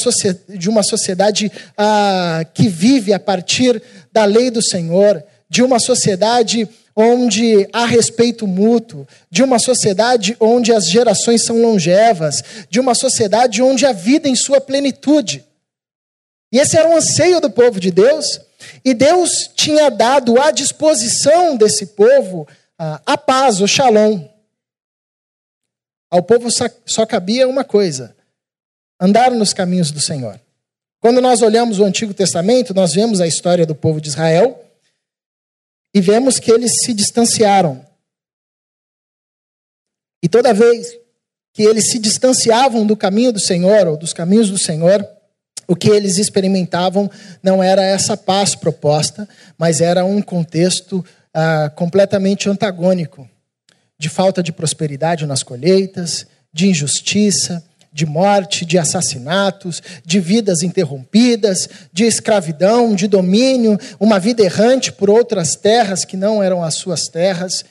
de 0.49 0.69
uma 0.69 0.83
sociedade 0.83 1.51
ah, 1.77 2.45
que 2.53 2.69
vive 2.69 3.13
a 3.13 3.19
partir 3.19 3.83
da 4.13 4.25
lei 4.25 4.51
do 4.51 4.63
Senhor, 4.63 5.23
de 5.49 5.63
uma 5.63 5.79
sociedade 5.79 6.69
onde 6.95 7.69
há 7.73 7.85
respeito 7.85 8.47
mútuo, 8.47 9.07
de 9.31 9.43
uma 9.43 9.59
sociedade 9.59 10.37
onde 10.41 10.73
as 10.73 10.89
gerações 10.89 11.43
são 11.43 11.61
longevas, 11.61 12.43
de 12.71 12.81
uma 12.81 12.95
sociedade 12.95 13.63
onde 13.63 13.85
a 13.85 13.93
vida 13.93 14.29
em 14.29 14.35
sua 14.35 14.61
plenitude. 14.61 15.45
E 16.53 16.59
esse 16.59 16.77
era 16.77 16.89
um 16.89 16.97
anseio 16.97 17.41
do 17.41 17.51
povo 17.51 17.79
de 17.79 17.91
Deus, 17.91 18.41
e 18.85 18.95
Deus 18.95 19.51
tinha 19.55 19.91
dado 19.91 20.41
à 20.41 20.51
disposição 20.51 21.57
desse 21.57 21.87
povo 21.87 22.49
ah, 22.79 23.01
a 23.05 23.19
paz, 23.19 23.61
o 23.61 23.67
shalom. 23.67 24.36
Ao 26.11 26.23
povo 26.23 26.49
só 26.85 27.05
cabia 27.07 27.49
uma 27.49 27.65
coisa: 27.65 28.17
andar 29.01 29.31
nos 29.31 29.53
caminhos 29.53 29.91
do 29.91 30.01
Senhor. 30.01 30.41
Quando 31.01 31.21
nós 31.21 31.43
olhamos 31.43 31.79
o 31.79 31.85
Antigo 31.85 32.15
Testamento, 32.15 32.75
nós 32.75 32.95
vemos 32.95 33.21
a 33.21 33.27
história 33.27 33.67
do 33.67 33.75
povo 33.75 34.01
de 34.01 34.09
Israel 34.09 34.65
e 35.95 36.01
vemos 36.01 36.39
que 36.39 36.51
eles 36.51 36.81
se 36.83 36.93
distanciaram. 36.93 37.85
E 40.23 40.29
toda 40.29 40.55
vez 40.55 40.97
que 41.53 41.63
eles 41.63 41.91
se 41.91 41.99
distanciavam 41.99 42.87
do 42.87 42.97
caminho 42.97 43.33
do 43.33 43.41
Senhor 43.41 43.87
ou 43.87 43.97
dos 43.97 44.13
caminhos 44.13 44.51
do 44.51 44.59
Senhor, 44.59 45.07
o 45.69 45.77
que 45.77 45.89
eles 45.89 46.19
experimentavam 46.19 47.11
não 47.43 47.63
era 47.63 47.83
essa 47.83 48.17
paz 48.17 48.55
proposta, 48.55 49.29
mas 49.59 49.81
era 49.81 50.05
um 50.05 50.23
contexto 50.23 51.05
ah, 51.33 51.71
completamente 51.75 52.49
antagônico 52.49 53.29
de 53.99 54.09
falta 54.09 54.43
de 54.43 54.53
prosperidade 54.53 55.27
nas 55.27 55.43
colheitas, 55.43 56.27
de 56.53 56.69
injustiça, 56.69 57.65
de 57.93 58.05
morte, 58.05 58.67
de 58.67 58.77
assassinatos, 58.77 59.83
de 60.05 60.21
vidas 60.21 60.63
interrompidas, 60.63 61.67
de 61.91 62.05
escravidão, 62.05 62.95
de 62.95 63.07
domínio, 63.07 63.79
uma 63.99 64.19
vida 64.19 64.43
errante 64.43 64.93
por 64.93 65.09
outras 65.09 65.57
terras 65.57 66.05
que 66.05 66.17
não 66.17 66.43
eram 66.43 66.63
as 66.63 66.75
suas 66.75 67.09
terras. 67.09 67.65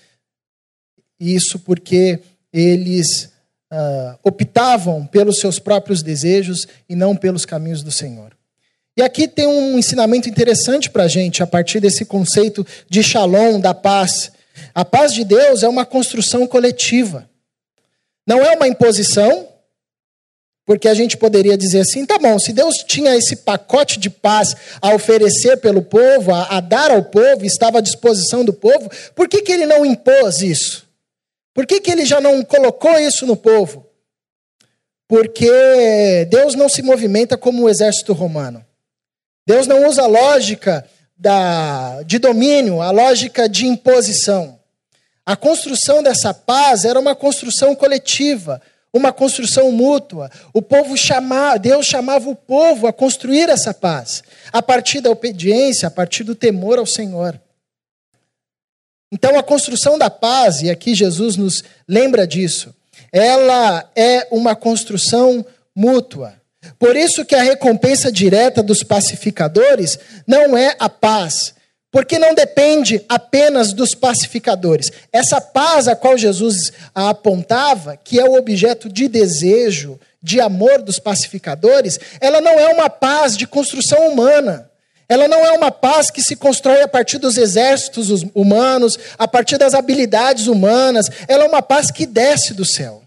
Isso 1.20 1.60
porque 1.60 2.20
eles 2.52 3.30
uh, 3.72 4.18
optavam 4.24 5.06
pelos 5.06 5.40
seus 5.40 5.60
próprios 5.60 6.02
desejos 6.02 6.68
e 6.90 6.96
não 6.96 7.16
pelos 7.16 7.46
caminhos 7.46 7.84
do 7.84 7.92
Senhor. 7.92 8.36
E 8.98 9.04
aqui 9.04 9.28
tem 9.28 9.46
um 9.46 9.78
ensinamento 9.78 10.28
interessante 10.28 10.90
para 10.90 11.04
a 11.04 11.08
gente, 11.08 11.44
a 11.44 11.48
partir 11.48 11.80
desse 11.80 12.06
conceito 12.06 12.66
de 12.90 13.04
shalom, 13.04 13.60
da 13.60 13.74
paz, 13.74 14.32
a 14.74 14.84
paz 14.84 15.14
de 15.14 15.24
Deus 15.24 15.64
é 15.64 15.68
uma 15.68 15.86
construção 15.86 16.48
coletiva. 16.48 17.30
Não 18.28 18.42
é 18.42 18.56
uma 18.56 18.68
imposição, 18.68 19.48
porque 20.66 20.88
a 20.88 20.94
gente 20.94 21.16
poderia 21.16 21.58
dizer 21.58 21.82
assim: 21.82 22.06
tá 22.06 22.18
bom, 22.18 22.40
se 22.40 22.52
Deus 22.52 22.78
tinha 22.78 23.16
esse 23.16 23.38
pacote 23.38 24.00
de 24.00 24.10
paz 24.10 24.56
a 24.82 24.94
oferecer 24.94 25.58
pelo 25.58 25.82
povo, 25.82 26.34
a, 26.34 26.58
a 26.58 26.60
dar 26.60 26.92
ao 26.92 27.04
povo, 27.04 27.46
estava 27.46 27.78
à 27.78 27.82
disposição 27.82 28.44
do 28.44 28.52
povo, 28.52 28.90
por 29.14 29.30
que, 29.30 29.42
que 29.42 29.52
ele 29.52 29.66
não 29.66 29.86
impôs 29.86 30.42
isso? 30.42 30.86
Por 31.54 31.66
que, 31.66 31.80
que 31.80 31.92
ele 31.92 32.06
já 32.06 32.20
não 32.20 32.44
colocou 32.44 33.00
isso 33.00 33.26
no 33.26 33.38
povo? 33.38 33.86
Porque 35.08 36.28
Deus 36.30 36.56
não 36.56 36.68
se 36.68 36.82
movimenta 36.82 37.38
como 37.38 37.64
o 37.64 37.70
exército 37.70 38.12
romano. 38.12 38.66
Deus 39.48 39.68
não 39.68 39.88
usa 39.88 40.08
lógica 40.08 40.86
da, 41.18 42.02
de 42.04 42.20
domínio, 42.20 42.82
a 42.82 42.92
lógica 42.92 43.48
de 43.48 43.66
imposição. 43.66 44.60
A 45.26 45.36
construção 45.36 46.04
dessa 46.04 46.34
paz 46.34 46.86
era 46.86 47.00
uma 47.00 47.16
construção 47.16 47.76
coletiva, 47.76 48.62
uma 48.94 49.12
construção 49.12 49.72
mútua. 49.72 50.30
O 50.54 50.62
povo 50.62 50.96
chamava, 50.96 51.58
Deus 51.58 51.86
chamava 51.86 52.30
o 52.30 52.36
povo 52.36 52.88
a 52.88 52.94
construir 52.94 53.50
essa 53.50 53.74
paz, 53.74 54.24
a 54.54 54.62
partir 54.62 55.02
da 55.02 55.10
obediência, 55.10 55.88
a 55.88 55.92
partir 55.92 56.24
do 56.24 56.36
temor 56.36 56.78
ao 56.78 56.86
Senhor. 56.86 57.40
Então, 59.12 59.38
a 59.38 59.44
construção 59.44 59.98
da 59.98 60.10
paz, 60.10 60.62
e 60.62 60.70
aqui 60.70 60.94
Jesus 60.94 61.38
nos 61.38 61.64
lembra 61.88 62.28
disso, 62.28 62.76
ela 63.12 63.90
é 63.96 64.28
uma 64.30 64.56
construção 64.56 65.46
mútua. 65.76 66.34
Por 66.78 66.96
isso 66.96 67.26
que 67.26 67.36
a 67.36 67.44
recompensa 67.44 68.12
direta 68.12 68.62
dos 68.62 68.84
pacificadores 68.84 69.98
não 70.28 70.58
é 70.58 70.76
a 70.80 70.90
paz, 70.90 71.56
porque 71.92 72.20
não 72.20 72.34
depende 72.34 73.04
apenas 73.08 73.74
dos 73.74 73.96
pacificadores. 73.96 74.92
Essa 75.12 75.40
paz 75.40 75.88
a 75.88 75.96
qual 75.96 76.18
Jesus 76.18 76.72
a 76.94 77.10
apontava, 77.10 77.96
que 77.96 78.20
é 78.20 78.26
o 78.26 78.36
objeto 78.36 78.90
de 78.90 79.08
desejo, 79.08 80.00
de 80.22 80.42
amor 80.42 80.82
dos 80.82 80.98
pacificadores, 80.98 82.00
ela 82.20 82.42
não 82.42 82.60
é 82.60 82.68
uma 82.68 82.90
paz 82.90 83.38
de 83.38 83.46
construção 83.46 84.10
humana. 84.10 84.70
Ela 85.08 85.28
não 85.28 85.46
é 85.46 85.52
uma 85.52 85.72
paz 85.72 86.10
que 86.10 86.22
se 86.22 86.36
constrói 86.36 86.82
a 86.82 86.88
partir 86.88 87.20
dos 87.20 87.38
exércitos 87.38 88.10
humanos, 88.34 88.98
a 89.20 89.28
partir 89.28 89.58
das 89.58 89.76
habilidades 89.76 90.48
humanas. 90.48 91.06
Ela 91.28 91.46
é 91.46 91.48
uma 91.48 91.62
paz 91.62 91.92
que 91.92 92.08
desce 92.08 92.54
do 92.54 92.66
céu. 92.66 93.04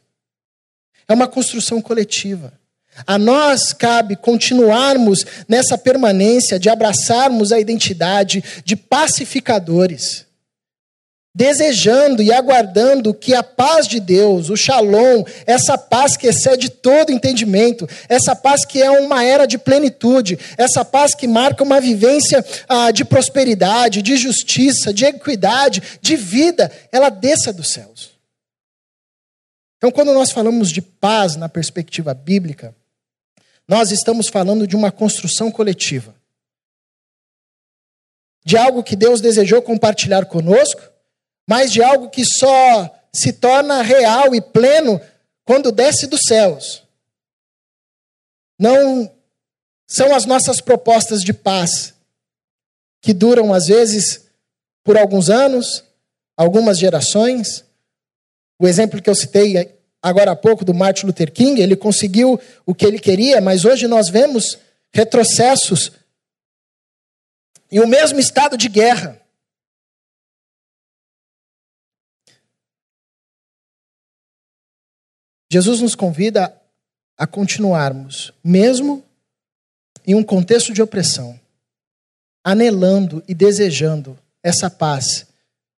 É 1.08 1.12
uma 1.12 1.26
construção 1.26 1.82
coletiva. 1.82 2.52
A 3.06 3.18
nós 3.18 3.72
cabe 3.72 4.16
continuarmos 4.16 5.24
nessa 5.48 5.78
permanência 5.78 6.58
de 6.58 6.68
abraçarmos 6.68 7.52
a 7.52 7.60
identidade 7.60 8.42
de 8.64 8.76
pacificadores, 8.76 10.26
desejando 11.34 12.22
e 12.22 12.32
aguardando 12.32 13.14
que 13.14 13.34
a 13.34 13.42
paz 13.42 13.86
de 13.86 14.00
Deus, 14.00 14.50
o 14.50 14.56
shalom, 14.56 15.22
essa 15.46 15.78
paz 15.78 16.16
que 16.16 16.26
excede 16.26 16.68
todo 16.68 17.12
entendimento, 17.12 17.88
essa 18.08 18.34
paz 18.34 18.64
que 18.64 18.82
é 18.82 18.90
uma 18.90 19.24
era 19.24 19.46
de 19.46 19.56
plenitude, 19.56 20.38
essa 20.56 20.84
paz 20.84 21.14
que 21.14 21.28
marca 21.28 21.62
uma 21.62 21.80
vivência 21.80 22.44
ah, 22.68 22.90
de 22.90 23.04
prosperidade, 23.04 24.02
de 24.02 24.16
justiça, 24.16 24.92
de 24.92 25.04
equidade, 25.04 25.80
de 26.00 26.16
vida, 26.16 26.72
ela 26.90 27.08
desça 27.08 27.52
dos 27.52 27.68
céus. 27.68 28.18
Então, 29.76 29.92
quando 29.92 30.12
nós 30.12 30.32
falamos 30.32 30.70
de 30.70 30.82
paz 30.82 31.36
na 31.36 31.48
perspectiva 31.48 32.12
bíblica, 32.12 32.74
nós 33.68 33.92
estamos 33.92 34.28
falando 34.28 34.66
de 34.66 34.74
uma 34.74 34.90
construção 34.90 35.52
coletiva. 35.52 36.16
De 38.42 38.56
algo 38.56 38.82
que 38.82 38.96
Deus 38.96 39.20
desejou 39.20 39.60
compartilhar 39.60 40.24
conosco, 40.24 40.80
mas 41.46 41.70
de 41.70 41.82
algo 41.82 42.08
que 42.08 42.24
só 42.24 42.98
se 43.12 43.34
torna 43.34 43.82
real 43.82 44.34
e 44.34 44.40
pleno 44.40 44.98
quando 45.44 45.70
desce 45.70 46.06
dos 46.06 46.22
céus. 46.22 46.82
Não 48.58 49.14
são 49.86 50.14
as 50.14 50.24
nossas 50.24 50.62
propostas 50.62 51.22
de 51.22 51.34
paz, 51.34 51.94
que 53.02 53.12
duram 53.12 53.52
às 53.52 53.66
vezes 53.66 54.26
por 54.82 54.96
alguns 54.96 55.28
anos, 55.28 55.84
algumas 56.36 56.78
gerações. 56.78 57.64
O 58.58 58.66
exemplo 58.66 59.02
que 59.02 59.10
eu 59.10 59.14
citei 59.14 59.77
agora 60.02 60.32
há 60.32 60.36
pouco 60.36 60.64
do 60.64 60.74
Martin 60.74 61.06
Luther 61.06 61.32
King, 61.32 61.60
ele 61.60 61.76
conseguiu 61.76 62.40
o 62.64 62.74
que 62.74 62.86
ele 62.86 62.98
queria, 62.98 63.40
mas 63.40 63.64
hoje 63.64 63.86
nós 63.86 64.08
vemos 64.08 64.58
retrocessos 64.92 65.92
e 67.70 67.80
o 67.80 67.86
mesmo 67.86 68.18
estado 68.18 68.56
de 68.56 68.68
guerra. 68.68 69.20
Jesus 75.50 75.80
nos 75.80 75.94
convida 75.94 76.54
a 77.16 77.26
continuarmos, 77.26 78.32
mesmo 78.44 79.04
em 80.06 80.14
um 80.14 80.22
contexto 80.22 80.72
de 80.72 80.82
opressão, 80.82 81.38
anelando 82.44 83.22
e 83.26 83.34
desejando 83.34 84.18
essa 84.42 84.70
paz 84.70 85.26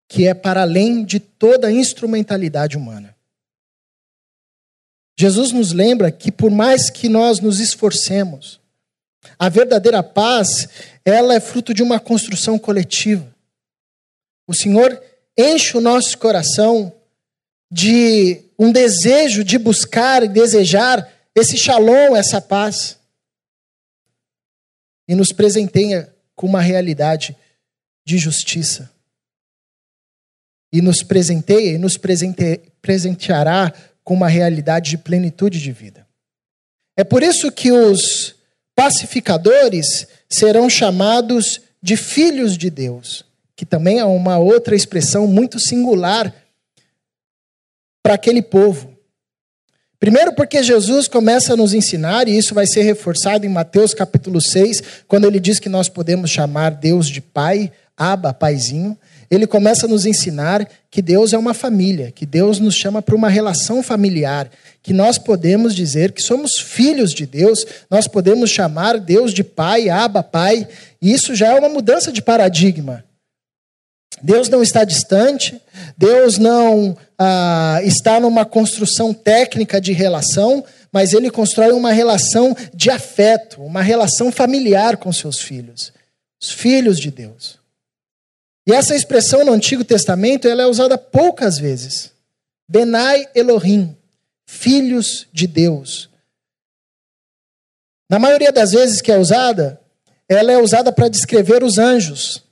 que 0.08 0.26
é 0.26 0.34
para 0.34 0.62
além 0.62 1.04
de 1.04 1.20
toda 1.20 1.70
instrumentalidade 1.70 2.76
humana. 2.76 3.16
Jesus 5.20 5.52
nos 5.52 5.72
lembra 5.72 6.10
que 6.10 6.32
por 6.32 6.50
mais 6.50 6.88
que 6.88 7.06
nós 7.06 7.40
nos 7.40 7.60
esforcemos, 7.60 8.58
a 9.38 9.50
verdadeira 9.50 10.02
paz, 10.02 10.66
ela 11.04 11.34
é 11.34 11.40
fruto 11.40 11.74
de 11.74 11.82
uma 11.82 12.00
construção 12.00 12.58
coletiva. 12.58 13.30
O 14.46 14.54
Senhor 14.54 14.98
enche 15.36 15.76
o 15.76 15.80
nosso 15.80 16.16
coração 16.16 16.90
de 17.70 18.40
um 18.58 18.72
desejo 18.72 19.44
de 19.44 19.58
buscar 19.58 20.22
e 20.22 20.28
desejar 20.28 21.06
esse 21.34 21.58
shalom, 21.58 22.16
essa 22.16 22.40
paz. 22.40 22.98
E 25.06 25.14
nos 25.14 25.32
presenteia 25.32 26.14
com 26.34 26.46
uma 26.46 26.62
realidade 26.62 27.36
de 28.06 28.16
justiça 28.16 28.90
e 30.72 30.80
nos 30.80 31.02
presenteia 31.02 31.72
e 31.72 31.78
nos 31.78 31.96
presente, 31.96 32.60
presenteará 32.80 33.72
com 34.04 34.14
uma 34.14 34.28
realidade 34.28 34.90
de 34.90 34.98
plenitude 34.98 35.60
de 35.60 35.72
vida. 35.72 36.06
É 36.96 37.04
por 37.04 37.22
isso 37.22 37.50
que 37.50 37.72
os 37.72 38.34
pacificadores 38.74 40.06
serão 40.28 40.68
chamados 40.68 41.60
de 41.82 41.96
filhos 41.96 42.56
de 42.56 42.70
Deus, 42.70 43.24
que 43.56 43.64
também 43.64 43.98
é 43.98 44.04
uma 44.04 44.38
outra 44.38 44.74
expressão 44.74 45.26
muito 45.26 45.58
singular 45.58 46.34
para 48.02 48.14
aquele 48.14 48.42
povo. 48.42 48.96
Primeiro, 49.98 50.34
porque 50.34 50.62
Jesus 50.62 51.06
começa 51.08 51.52
a 51.52 51.56
nos 51.56 51.74
ensinar, 51.74 52.26
e 52.26 52.36
isso 52.36 52.54
vai 52.54 52.66
ser 52.66 52.82
reforçado 52.82 53.44
em 53.44 53.50
Mateus 53.50 53.92
capítulo 53.92 54.40
6, 54.40 54.82
quando 55.06 55.26
ele 55.26 55.38
diz 55.38 55.60
que 55.60 55.68
nós 55.68 55.88
podemos 55.90 56.30
chamar 56.30 56.70
Deus 56.70 57.06
de 57.06 57.20
Pai, 57.20 57.70
Aba, 57.96 58.32
Paizinho 58.32 58.96
ele 59.30 59.46
começa 59.46 59.86
a 59.86 59.88
nos 59.88 60.06
ensinar 60.06 60.68
que 60.90 61.00
Deus 61.00 61.32
é 61.32 61.38
uma 61.38 61.54
família, 61.54 62.10
que 62.10 62.26
Deus 62.26 62.58
nos 62.58 62.74
chama 62.74 63.00
para 63.00 63.14
uma 63.14 63.28
relação 63.28 63.80
familiar, 63.80 64.50
que 64.82 64.92
nós 64.92 65.18
podemos 65.18 65.72
dizer 65.72 66.10
que 66.10 66.20
somos 66.20 66.58
filhos 66.58 67.14
de 67.14 67.26
Deus, 67.26 67.64
nós 67.88 68.08
podemos 68.08 68.50
chamar 68.50 68.98
Deus 68.98 69.32
de 69.32 69.44
Pai, 69.44 69.88
Abba, 69.88 70.22
Pai, 70.22 70.66
e 71.00 71.12
isso 71.12 71.34
já 71.36 71.54
é 71.54 71.58
uma 71.60 71.68
mudança 71.68 72.10
de 72.10 72.20
paradigma. 72.20 73.04
Deus 74.20 74.48
não 74.48 74.62
está 74.62 74.82
distante, 74.82 75.60
Deus 75.96 76.36
não 76.36 76.96
ah, 77.16 77.80
está 77.84 78.18
numa 78.18 78.44
construção 78.44 79.14
técnica 79.14 79.80
de 79.80 79.92
relação, 79.92 80.64
mas 80.92 81.12
Ele 81.12 81.30
constrói 81.30 81.70
uma 81.70 81.92
relação 81.92 82.56
de 82.74 82.90
afeto, 82.90 83.62
uma 83.62 83.80
relação 83.80 84.32
familiar 84.32 84.96
com 84.96 85.12
seus 85.12 85.38
filhos, 85.38 85.92
os 86.42 86.50
filhos 86.50 86.98
de 86.98 87.12
Deus. 87.12 87.59
E 88.70 88.72
essa 88.72 88.94
expressão 88.94 89.44
no 89.44 89.52
Antigo 89.52 89.82
Testamento 89.82 90.46
ela 90.46 90.62
é 90.62 90.66
usada 90.66 90.96
poucas 90.96 91.58
vezes. 91.58 92.12
Benai 92.68 93.28
Elohim, 93.34 93.96
filhos 94.46 95.26
de 95.32 95.48
Deus. 95.48 96.08
Na 98.08 98.20
maioria 98.20 98.52
das 98.52 98.70
vezes 98.70 99.00
que 99.00 99.10
é 99.10 99.18
usada, 99.18 99.80
ela 100.28 100.52
é 100.52 100.56
usada 100.56 100.92
para 100.92 101.08
descrever 101.08 101.64
os 101.64 101.78
anjos, 101.78 102.44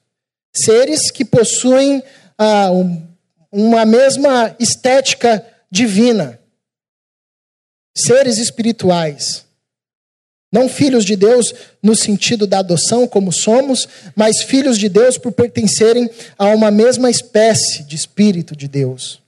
seres 0.53 1.13
que 1.13 1.25
possuem 1.25 2.03
ah, 2.37 2.73
um, 2.73 3.07
uma 3.53 3.87
mesma 3.87 4.57
estética 4.59 5.47
divina, 5.71 6.41
seres 7.97 8.39
espirituais. 8.39 9.47
Não 10.51 10.69
filhos 10.69 11.05
de 11.05 11.15
Deus 11.15 11.55
no 11.83 11.95
sentido 11.95 12.47
da 12.47 12.61
adoção, 12.61 13.07
como 13.07 13.31
somos, 13.33 13.87
mas 14.17 14.43
filhos 14.43 14.79
de 14.79 14.89
Deus 14.89 15.19
por 15.19 15.33
pertencerem 15.33 16.11
a 16.39 16.47
uma 16.47 16.71
mesma 16.71 17.11
espécie 17.11 17.83
de 17.83 17.95
espírito 17.95 18.57
de 18.57 18.67
Deus. 18.67 19.21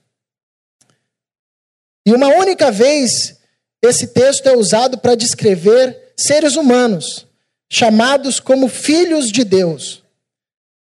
E 2.05 2.11
uma 2.11 2.27
única 2.29 2.71
vez 2.71 3.37
esse 3.83 4.07
texto 4.07 4.47
é 4.47 4.55
usado 4.55 4.97
para 4.97 5.15
descrever 5.15 6.13
seres 6.15 6.55
humanos, 6.55 7.27
chamados 7.71 8.39
como 8.39 8.67
filhos 8.67 9.31
de 9.31 9.43
Deus. 9.43 10.03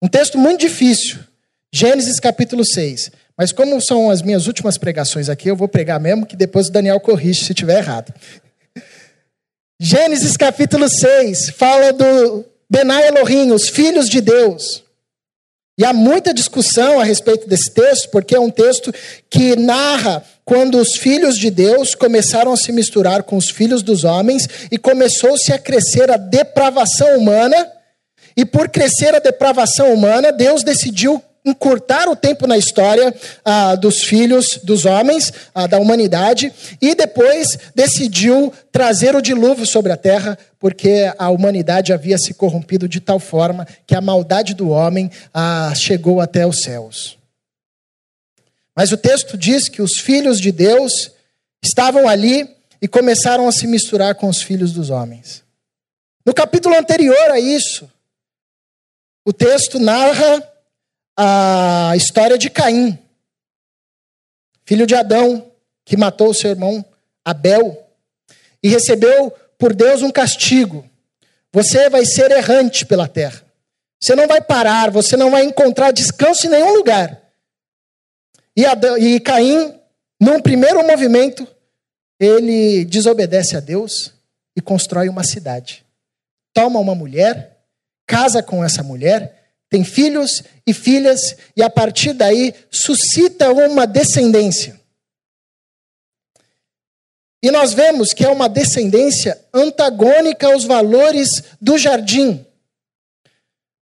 Um 0.02 0.08
texto 0.08 0.38
muito 0.38 0.62
difícil, 0.62 1.20
Gênesis 1.74 2.20
capítulo 2.20 2.66
6. 2.66 3.12
Mas 3.38 3.54
como 3.54 3.80
são 3.80 4.10
as 4.10 4.22
minhas 4.22 4.48
últimas 4.48 4.78
pregações 4.78 5.30
aqui, 5.30 5.50
eu 5.50 5.56
vou 5.56 5.68
pregar 5.68 5.98
mesmo 5.98 6.26
que 6.26 6.36
depois 6.36 6.68
o 6.68 6.72
Daniel 6.72 7.00
corrige 7.00 7.46
se 7.46 7.54
estiver 7.54 7.78
errado. 7.78 8.14
Gênesis 9.82 10.36
capítulo 10.36 10.90
6 10.90 11.52
fala 11.52 11.94
do 11.94 12.44
Benai 12.70 13.08
Elohim, 13.08 13.52
os 13.52 13.70
filhos 13.70 14.10
de 14.10 14.20
Deus. 14.20 14.84
E 15.78 15.86
há 15.86 15.94
muita 15.94 16.34
discussão 16.34 17.00
a 17.00 17.06
respeito 17.06 17.48
desse 17.48 17.74
texto, 17.74 18.10
porque 18.10 18.36
é 18.36 18.40
um 18.42 18.50
texto 18.50 18.94
que 19.30 19.56
narra 19.56 20.22
quando 20.44 20.78
os 20.78 20.98
filhos 20.98 21.38
de 21.38 21.50
Deus 21.50 21.96
começaram 21.96 22.52
a 22.52 22.58
se 22.58 22.74
misturar 22.74 23.24
com 23.24 23.38
os 23.38 23.50
filhos 23.50 23.82
dos 23.82 24.04
homens 24.04 24.50
e 24.70 24.78
começou-se 24.78 25.54
a 25.54 25.58
crescer 25.58 26.12
a 26.12 26.18
depravação 26.18 27.18
humana. 27.18 27.66
E 28.36 28.44
por 28.44 28.68
crescer 28.68 29.16
a 29.16 29.20
depravação 29.20 29.94
humana, 29.94 30.34
Deus 30.34 30.62
decidiu 30.62 31.24
encurtar 31.50 32.08
o 32.08 32.16
tempo 32.16 32.48
na 32.48 32.58
história 32.58 33.14
ah, 33.44 33.76
dos 33.76 34.04
filhos 34.04 34.60
dos 34.64 34.86
homens, 34.86 35.34
ah, 35.54 35.68
da 35.68 35.80
humanidade, 35.80 36.54
e 36.82 36.96
depois 36.96 37.58
decidiu 37.76 38.54
trazer 38.72 39.16
o 39.16 39.22
dilúvio 39.22 39.66
sobre 39.66 39.92
a 39.92 39.98
terra, 39.98 40.38
porque 40.60 41.12
a 41.18 41.30
humanidade 41.30 41.92
havia 41.92 42.18
se 42.18 42.34
corrompido 42.34 42.88
de 42.88 43.00
tal 43.00 43.20
forma 43.20 43.68
que 43.86 43.96
a 43.96 44.02
maldade 44.02 44.54
do 44.54 44.70
homem 44.70 45.10
ah, 45.34 45.74
chegou 45.76 46.22
até 46.22 46.46
os 46.46 46.62
céus. 46.62 47.18
Mas 48.76 48.92
o 48.92 48.98
texto 48.98 49.38
diz 49.38 49.68
que 49.68 49.82
os 49.82 50.00
filhos 50.00 50.40
de 50.40 50.52
Deus 50.52 51.12
estavam 51.62 52.08
ali 52.08 52.48
e 52.82 52.88
começaram 52.88 53.48
a 53.48 53.52
se 53.52 53.68
misturar 53.68 54.16
com 54.16 54.30
os 54.30 54.42
filhos 54.42 54.72
dos 54.72 54.90
homens. 54.90 55.44
No 56.26 56.34
capítulo 56.34 56.76
anterior 56.78 57.32
a 57.32 57.40
isso, 57.40 57.90
o 59.26 59.34
texto 59.34 59.80
narra 59.80 60.49
a 61.22 61.98
história 61.98 62.38
de 62.38 62.50
Caim, 62.50 62.98
filho 64.64 64.88
de 64.88 64.96
Adão, 64.96 65.52
que 65.84 65.98
matou 65.98 66.34
seu 66.34 66.50
irmão 66.50 66.86
Abel 67.26 67.78
e 68.64 68.70
recebeu 68.70 69.30
por 69.58 69.76
Deus 69.76 70.02
um 70.02 70.12
castigo. 70.12 70.90
Você 71.52 71.90
vai 71.90 72.06
ser 72.06 72.32
errante 72.32 72.86
pela 72.86 73.06
terra. 73.06 73.44
Você 74.00 74.16
não 74.16 74.30
vai 74.30 74.40
parar, 74.40 74.92
você 74.92 75.18
não 75.18 75.30
vai 75.30 75.44
encontrar 75.44 75.92
descanso 75.92 76.48
em 76.48 76.52
nenhum 76.52 76.74
lugar. 76.74 77.22
E, 78.56 78.66
Adão, 78.66 78.98
e 78.98 79.20
Caim, 79.20 79.78
num 80.22 80.42
primeiro 80.42 80.82
movimento, 80.88 81.46
ele 82.18 82.86
desobedece 82.86 83.58
a 83.58 83.60
Deus 83.60 84.14
e 84.56 84.62
constrói 84.62 85.10
uma 85.10 85.26
cidade. 85.26 85.84
Toma 86.54 86.80
uma 86.80 86.96
mulher, 86.96 87.58
casa 88.08 88.42
com 88.42 88.64
essa 88.64 88.82
mulher 88.82 89.39
tem 89.70 89.84
filhos 89.84 90.44
e 90.66 90.74
filhas, 90.74 91.36
e 91.56 91.62
a 91.62 91.70
partir 91.70 92.14
daí 92.14 92.54
suscita 92.72 93.52
uma 93.52 93.86
descendência. 93.86 94.80
E 97.42 97.52
nós 97.52 97.74
vemos 97.74 98.12
que 98.12 98.26
é 98.26 98.30
uma 98.30 98.50
descendência 98.50 99.40
antagônica 99.54 100.48
aos 100.48 100.66
valores 100.66 101.44
do 101.62 101.78
jardim. 101.78 102.46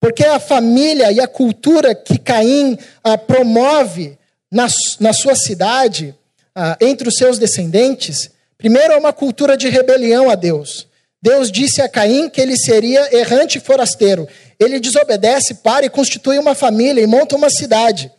Porque 0.01 0.25
a 0.25 0.39
família 0.39 1.11
e 1.11 1.21
a 1.21 1.27
cultura 1.27 1.95
que 1.95 2.17
Caim 2.17 2.77
ah, 3.03 3.17
promove 3.17 4.17
na, 4.51 4.67
na 4.99 5.13
sua 5.13 5.35
cidade, 5.35 6.13
ah, 6.53 6.77
entre 6.81 7.07
os 7.07 7.15
seus 7.15 7.39
descendentes, 7.39 8.29
primeiro 8.57 8.93
é 8.93 8.97
uma 8.97 9.13
cultura 9.13 9.55
de 9.55 9.69
rebelião 9.69 10.29
a 10.29 10.35
Deus. 10.35 10.87
Deus 11.21 11.51
disse 11.51 11.81
a 11.81 11.89
Caim 11.89 12.29
que 12.29 12.39
ele 12.39 12.57
seria 12.57 13.15
errante 13.15 13.57
e 13.57 13.61
forasteiro. 13.61 14.27
Ele 14.59 14.79
desobedece, 14.79 15.55
para 15.55 15.85
e 15.85 15.89
constitui 15.89 16.37
uma 16.37 16.55
família 16.55 17.01
e 17.01 17.07
monta 17.07 17.35
uma 17.35 17.49
cidade. 17.49 18.11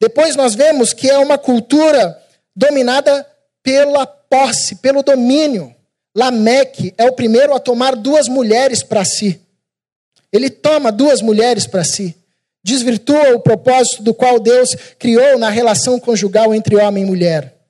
Depois 0.00 0.34
nós 0.34 0.54
vemos 0.54 0.92
que 0.92 1.08
é 1.08 1.18
uma 1.18 1.38
cultura 1.38 2.20
dominada 2.54 3.26
pela 3.62 4.06
posse, 4.06 4.76
pelo 4.76 5.02
domínio. 5.02 5.74
Lameque 6.14 6.92
é 6.98 7.04
o 7.04 7.12
primeiro 7.12 7.54
a 7.54 7.60
tomar 7.60 7.96
duas 7.96 8.28
mulheres 8.28 8.82
para 8.82 9.04
si. 9.04 9.40
Ele 10.32 10.50
toma 10.50 10.90
duas 10.90 11.22
mulheres 11.22 11.66
para 11.66 11.84
si. 11.84 12.16
Desvirtua 12.64 13.34
o 13.34 13.40
propósito 13.40 14.02
do 14.02 14.14
qual 14.14 14.38
Deus 14.38 14.74
criou 14.98 15.38
na 15.38 15.50
relação 15.50 15.98
conjugal 15.98 16.54
entre 16.54 16.76
homem 16.76 17.04
e 17.04 17.06
mulher. 17.06 17.61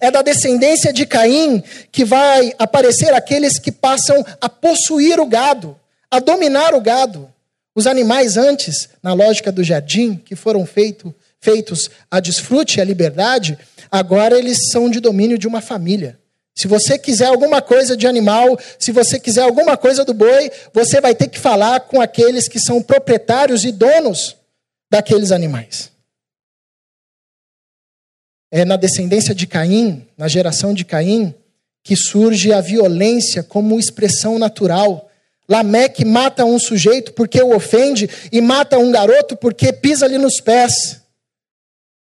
É 0.00 0.10
da 0.10 0.22
descendência 0.22 0.92
de 0.92 1.06
Caim 1.06 1.62
que 1.90 2.04
vai 2.04 2.52
aparecer 2.58 3.12
aqueles 3.14 3.58
que 3.58 3.72
passam 3.72 4.24
a 4.40 4.48
possuir 4.48 5.20
o 5.20 5.26
gado, 5.26 5.78
a 6.10 6.18
dominar 6.20 6.74
o 6.74 6.80
gado. 6.80 7.30
Os 7.74 7.86
animais 7.86 8.36
antes, 8.36 8.88
na 9.02 9.12
lógica 9.12 9.50
do 9.50 9.64
jardim, 9.64 10.14
que 10.14 10.36
foram 10.36 10.64
feito, 10.64 11.14
feitos 11.40 11.90
a 12.10 12.20
desfrute 12.20 12.80
a 12.80 12.84
liberdade, 12.84 13.58
agora 13.90 14.38
eles 14.38 14.70
são 14.70 14.88
de 14.88 15.00
domínio 15.00 15.36
de 15.36 15.48
uma 15.48 15.60
família, 15.60 16.18
Se 16.56 16.68
você 16.68 16.96
quiser 16.96 17.26
alguma 17.26 17.60
coisa 17.60 17.96
de 17.96 18.06
animal, 18.06 18.56
se 18.78 18.92
você 18.92 19.18
quiser 19.18 19.42
alguma 19.42 19.76
coisa 19.76 20.04
do 20.04 20.14
boi, 20.14 20.52
você 20.72 21.00
vai 21.00 21.12
ter 21.14 21.26
que 21.26 21.38
falar 21.38 21.80
com 21.80 22.00
aqueles 22.00 22.46
que 22.46 22.60
são 22.60 22.80
proprietários 22.80 23.64
e 23.64 23.72
donos 23.72 24.36
daqueles 24.88 25.32
animais. 25.32 25.90
É 28.56 28.64
na 28.64 28.76
descendência 28.76 29.34
de 29.34 29.48
Caim, 29.48 30.06
na 30.16 30.28
geração 30.28 30.72
de 30.72 30.84
Caim, 30.84 31.34
que 31.82 31.96
surge 31.96 32.52
a 32.52 32.60
violência 32.60 33.42
como 33.42 33.80
expressão 33.80 34.38
natural. 34.38 35.10
Lameque 35.48 36.04
mata 36.04 36.44
um 36.44 36.56
sujeito 36.56 37.14
porque 37.14 37.42
o 37.42 37.52
ofende 37.52 38.08
e 38.30 38.40
mata 38.40 38.78
um 38.78 38.92
garoto 38.92 39.36
porque 39.36 39.72
pisa-lhe 39.72 40.18
nos 40.18 40.40
pés. 40.40 41.00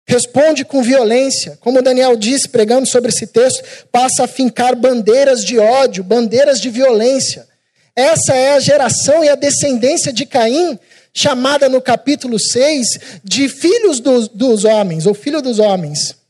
Responde 0.05 0.65
com 0.65 0.83
violência. 0.83 1.57
Como 1.61 1.81
Daniel 1.81 2.17
disse, 2.17 2.49
pregando 2.49 2.89
sobre 2.89 3.11
esse 3.11 3.29
texto, 3.29 3.63
passa 3.93 4.25
a 4.25 4.27
fincar 4.27 4.75
bandeiras 4.75 5.45
de 5.45 5.61
ódio, 5.61 6.03
bandeiras 6.03 6.61
de 6.61 6.71
violência. 6.71 7.47
Essa 7.95 8.35
é 8.35 8.55
a 8.55 8.59
geração 8.59 9.23
e 9.23 9.29
a 9.29 9.37
descendência 9.37 10.13
de 10.13 10.27
Caim, 10.27 10.77
chamada 11.15 11.69
no 11.69 11.81
capítulo 11.81 12.37
6 12.37 12.99
de 13.23 13.49
filhos 13.49 14.01
dos, 14.01 14.27
dos 14.27 14.65
homens, 14.65 15.07
ou 15.07 15.15
filho 15.15 15.41
dos 15.41 15.61
homens. 15.61 16.21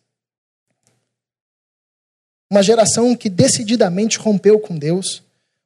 Uma 2.52 2.62
geração 2.62 3.16
que 3.16 3.30
decididamente 3.30 4.18
rompeu 4.18 4.60
com 4.60 4.76
Deus, 4.76 5.22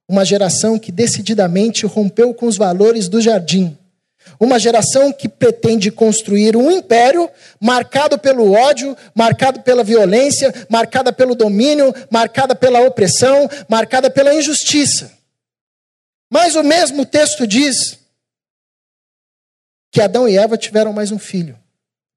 uma 0.08 0.24
geração 0.24 0.78
que 0.78 0.92
decididamente 0.92 1.84
rompeu 1.84 2.32
com 2.32 2.46
os 2.46 2.56
valores 2.56 3.08
do 3.08 3.20
jardim. 3.20 3.76
Uma 4.38 4.56
geração 4.56 5.12
que 5.12 5.28
pretende 5.28 5.90
construir 5.90 6.56
um 6.56 6.70
império 6.70 7.28
marcado 7.60 8.16
pelo 8.16 8.52
ódio, 8.52 8.96
marcado 9.16 9.62
pela 9.62 9.82
violência, 9.82 10.54
marcada 10.70 11.12
pelo 11.12 11.34
domínio, 11.34 11.92
marcada 12.08 12.54
pela 12.54 12.78
opressão, 12.82 13.50
marcada 13.68 14.08
pela 14.08 14.32
injustiça. 14.32 15.10
Mas 16.30 16.54
o 16.54 16.62
mesmo 16.62 17.04
texto 17.04 17.48
diz 17.48 17.98
que 19.90 20.00
Adão 20.00 20.28
e 20.28 20.38
Eva 20.38 20.56
tiveram 20.56 20.92
mais 20.92 21.10
um 21.10 21.18
filho, 21.18 21.58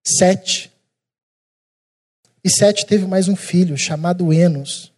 Sete. 0.06 0.69
E 2.44 2.50
Sete 2.50 2.86
teve 2.86 3.06
mais 3.06 3.28
um 3.28 3.36
filho, 3.36 3.78
chamado 3.78 4.32
Enos. 4.32 4.94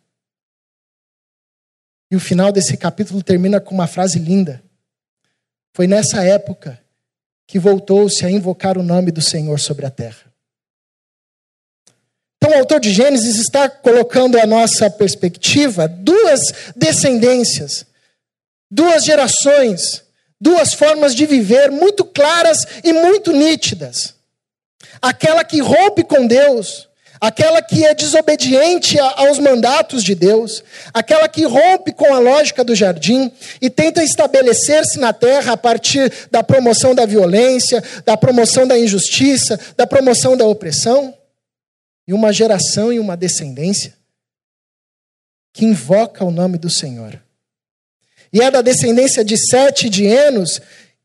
E 2.11 2.15
o 2.15 2.19
final 2.19 2.51
desse 2.51 2.77
capítulo 2.77 3.23
termina 3.23 3.59
com 3.59 3.73
uma 3.73 3.87
frase 3.87 4.19
linda. 4.19 4.61
Foi 5.73 5.87
nessa 5.87 6.23
época 6.23 6.79
que 7.47 7.57
voltou-se 7.57 8.25
a 8.25 8.29
invocar 8.29 8.77
o 8.77 8.83
nome 8.83 9.11
do 9.11 9.21
Senhor 9.21 9.59
sobre 9.59 9.85
a 9.85 9.89
terra. 9.89 10.31
Então, 12.37 12.51
o 12.51 12.59
autor 12.59 12.79
de 12.79 12.91
Gênesis 12.91 13.37
está 13.37 13.69
colocando 13.69 14.37
a 14.37 14.45
nossa 14.45 14.89
perspectiva 14.89 15.87
duas 15.87 16.51
descendências, 16.75 17.85
duas 18.69 19.03
gerações, 19.03 20.03
duas 20.39 20.73
formas 20.73 21.15
de 21.15 21.25
viver 21.25 21.71
muito 21.71 22.03
claras 22.03 22.65
e 22.83 22.91
muito 22.91 23.31
nítidas. 23.31 24.15
Aquela 25.01 25.43
que 25.43 25.61
rompe 25.61 26.03
com 26.03 26.27
Deus 26.27 26.89
aquela 27.21 27.61
que 27.61 27.85
é 27.85 27.93
desobediente 27.93 28.97
aos 28.99 29.37
mandatos 29.37 30.03
de 30.03 30.15
Deus, 30.15 30.63
aquela 30.91 31.29
que 31.29 31.45
rompe 31.45 31.93
com 31.93 32.11
a 32.11 32.17
lógica 32.17 32.63
do 32.63 32.73
jardim 32.73 33.31
e 33.61 33.69
tenta 33.69 34.03
estabelecer-se 34.03 34.99
na 34.99 35.13
terra 35.13 35.53
a 35.53 35.57
partir 35.57 36.11
da 36.31 36.41
promoção 36.41 36.95
da 36.95 37.05
violência, 37.05 37.83
da 38.03 38.17
promoção 38.17 38.67
da 38.67 38.77
injustiça, 38.77 39.59
da 39.77 39.85
promoção 39.85 40.35
da 40.35 40.45
opressão, 40.45 41.15
e 42.07 42.13
uma 42.13 42.33
geração 42.33 42.91
e 42.91 42.99
uma 42.99 43.15
descendência 43.15 43.93
que 45.53 45.63
invoca 45.63 46.25
o 46.25 46.31
nome 46.31 46.57
do 46.57 46.69
Senhor. 46.69 47.21
E 48.33 48.41
é 48.41 48.49
da 48.49 48.61
descendência 48.61 49.23
de 49.23 49.37
Sete 49.37 49.89
de 49.89 50.05
Enos 50.05 50.59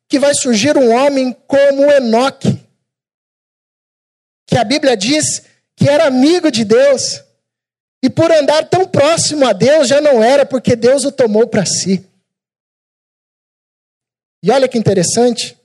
que 0.09 0.19
vai 0.19 0.33
surgir 0.35 0.79
um 0.79 0.95
homem 0.95 1.37
como 1.47 1.91
Enoque, 1.91 2.59
que 4.47 4.57
a 4.57 4.65
Bíblia 4.65 4.97
diz 4.97 5.43
que 5.77 5.89
era 5.89 6.07
amigo 6.07 6.51
de 6.51 6.65
Deus. 6.65 7.23
E 8.03 8.09
por 8.09 8.31
andar 8.33 8.69
tão 8.69 8.87
próximo 8.87 9.47
a 9.47 9.53
Deus, 9.53 9.89
já 9.89 10.01
não 10.01 10.23
era, 10.23 10.47
porque 10.47 10.75
Deus 10.75 11.05
o 11.05 11.13
tomou 11.13 11.47
para 11.47 11.67
si. 11.67 12.05
E 14.43 14.51
olha 14.51 14.69
que 14.69 14.79
interessante, 14.79 15.57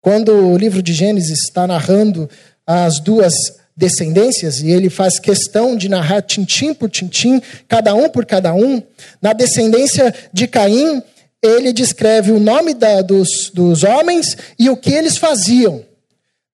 quando 0.00 0.32
o 0.32 0.56
livro 0.56 0.82
de 0.82 0.92
Gênesis 0.92 1.44
está 1.44 1.66
narrando 1.66 2.28
as 2.66 3.00
duas 3.00 3.58
descendências, 3.76 4.60
e 4.60 4.70
ele 4.70 4.90
faz 4.90 5.18
questão 5.18 5.76
de 5.76 5.88
narrar 5.88 6.22
tintim 6.22 6.74
por 6.74 6.88
tintim, 6.90 7.40
cada 7.66 7.94
um 7.94 8.08
por 8.08 8.26
cada 8.26 8.54
um, 8.54 8.82
na 9.20 9.32
descendência 9.32 10.14
de 10.32 10.46
Caim, 10.46 11.02
ele 11.42 11.72
descreve 11.72 12.30
o 12.30 12.38
nome 12.38 12.74
da, 12.74 13.00
dos, 13.00 13.50
dos 13.50 13.82
homens 13.82 14.36
e 14.58 14.68
o 14.68 14.76
que 14.76 14.92
eles 14.92 15.16
faziam. 15.16 15.84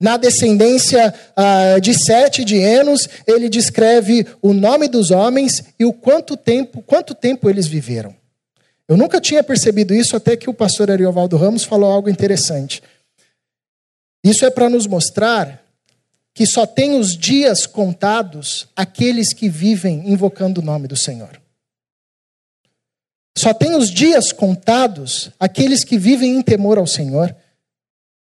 Na 0.01 0.17
descendência 0.17 1.15
uh, 1.37 1.81
de 1.81 1.95
Sete 1.95 2.45
de 2.45 2.57
Enos, 2.57 3.09
ele 3.27 3.49
descreve 3.49 4.27
o 4.43 4.53
nome 4.53 4.89
dos 4.89 5.11
homens 5.11 5.65
e 5.79 5.85
o 5.85 5.93
quanto 5.93 6.37
tempo, 6.37 6.83
quanto 6.83 7.15
tempo 7.15 7.49
eles 7.49 7.67
viveram. 7.67 8.15
Eu 8.89 8.97
nunca 8.97 9.21
tinha 9.21 9.43
percebido 9.43 9.95
isso 9.95 10.15
até 10.15 10.37
que 10.37 10.51
o 10.51 10.55
pastor 10.55 10.91
Ariovaldo 10.91 11.37
Ramos 11.37 11.65
falou 11.65 11.91
algo 11.91 12.11
interessante. 12.11 12.83
Isso 14.23 14.45
é 14.45 14.51
para 14.51 14.69
nos 14.69 14.87
mostrar 14.87 15.63
que 16.35 16.47
só 16.47 16.67
tem 16.67 16.99
os 16.99 17.17
dias 17.17 17.67
contados 17.67 18.69
aqueles 18.77 19.33
que 19.33 19.49
vivem 19.49 20.11
invocando 20.11 20.61
o 20.61 20.65
nome 20.65 20.87
do 20.87 20.97
Senhor. 20.97 21.41
Só 23.37 23.55
tem 23.55 23.75
os 23.75 23.91
dias 23.91 24.33
contados 24.33 25.31
aqueles 25.41 25.83
que 25.83 25.99
vivem 25.99 26.37
em 26.37 26.43
temor 26.43 26.79
ao 26.79 26.87
Senhor. 26.87 27.35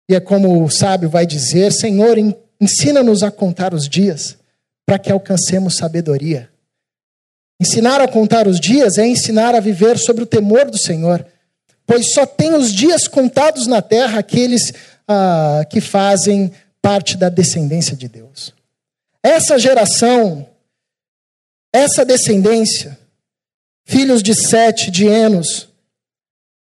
E 0.09 0.15
é 0.15 0.19
como 0.19 0.63
o 0.63 0.69
sábio 0.69 1.09
vai 1.09 1.25
dizer: 1.25 1.71
Senhor, 1.71 2.17
ensina-nos 2.59 3.23
a 3.23 3.31
contar 3.31 3.73
os 3.73 3.87
dias, 3.87 4.37
para 4.85 4.97
que 4.97 5.11
alcancemos 5.11 5.75
sabedoria. 5.75 6.49
Ensinar 7.59 7.99
a 7.99 8.07
contar 8.07 8.47
os 8.47 8.59
dias 8.59 8.97
é 8.97 9.07
ensinar 9.07 9.55
a 9.55 9.59
viver 9.59 9.97
sobre 9.97 10.23
o 10.23 10.27
temor 10.27 10.69
do 10.69 10.77
Senhor, 10.77 11.25
pois 11.85 12.13
só 12.13 12.25
tem 12.25 12.53
os 12.53 12.71
dias 12.71 13.07
contados 13.07 13.65
na 13.65 13.81
terra 13.81 14.19
aqueles 14.19 14.71
ah, 15.07 15.65
que 15.69 15.81
fazem 15.81 16.51
parte 16.81 17.17
da 17.17 17.29
descendência 17.29 17.95
de 17.95 18.07
Deus. 18.07 18.53
Essa 19.23 19.57
geração, 19.57 20.47
essa 21.73 22.05
descendência, 22.05 22.97
filhos 23.85 24.21
de 24.21 24.35
Sete, 24.35 24.91
de 24.91 25.07
Enos, 25.07 25.67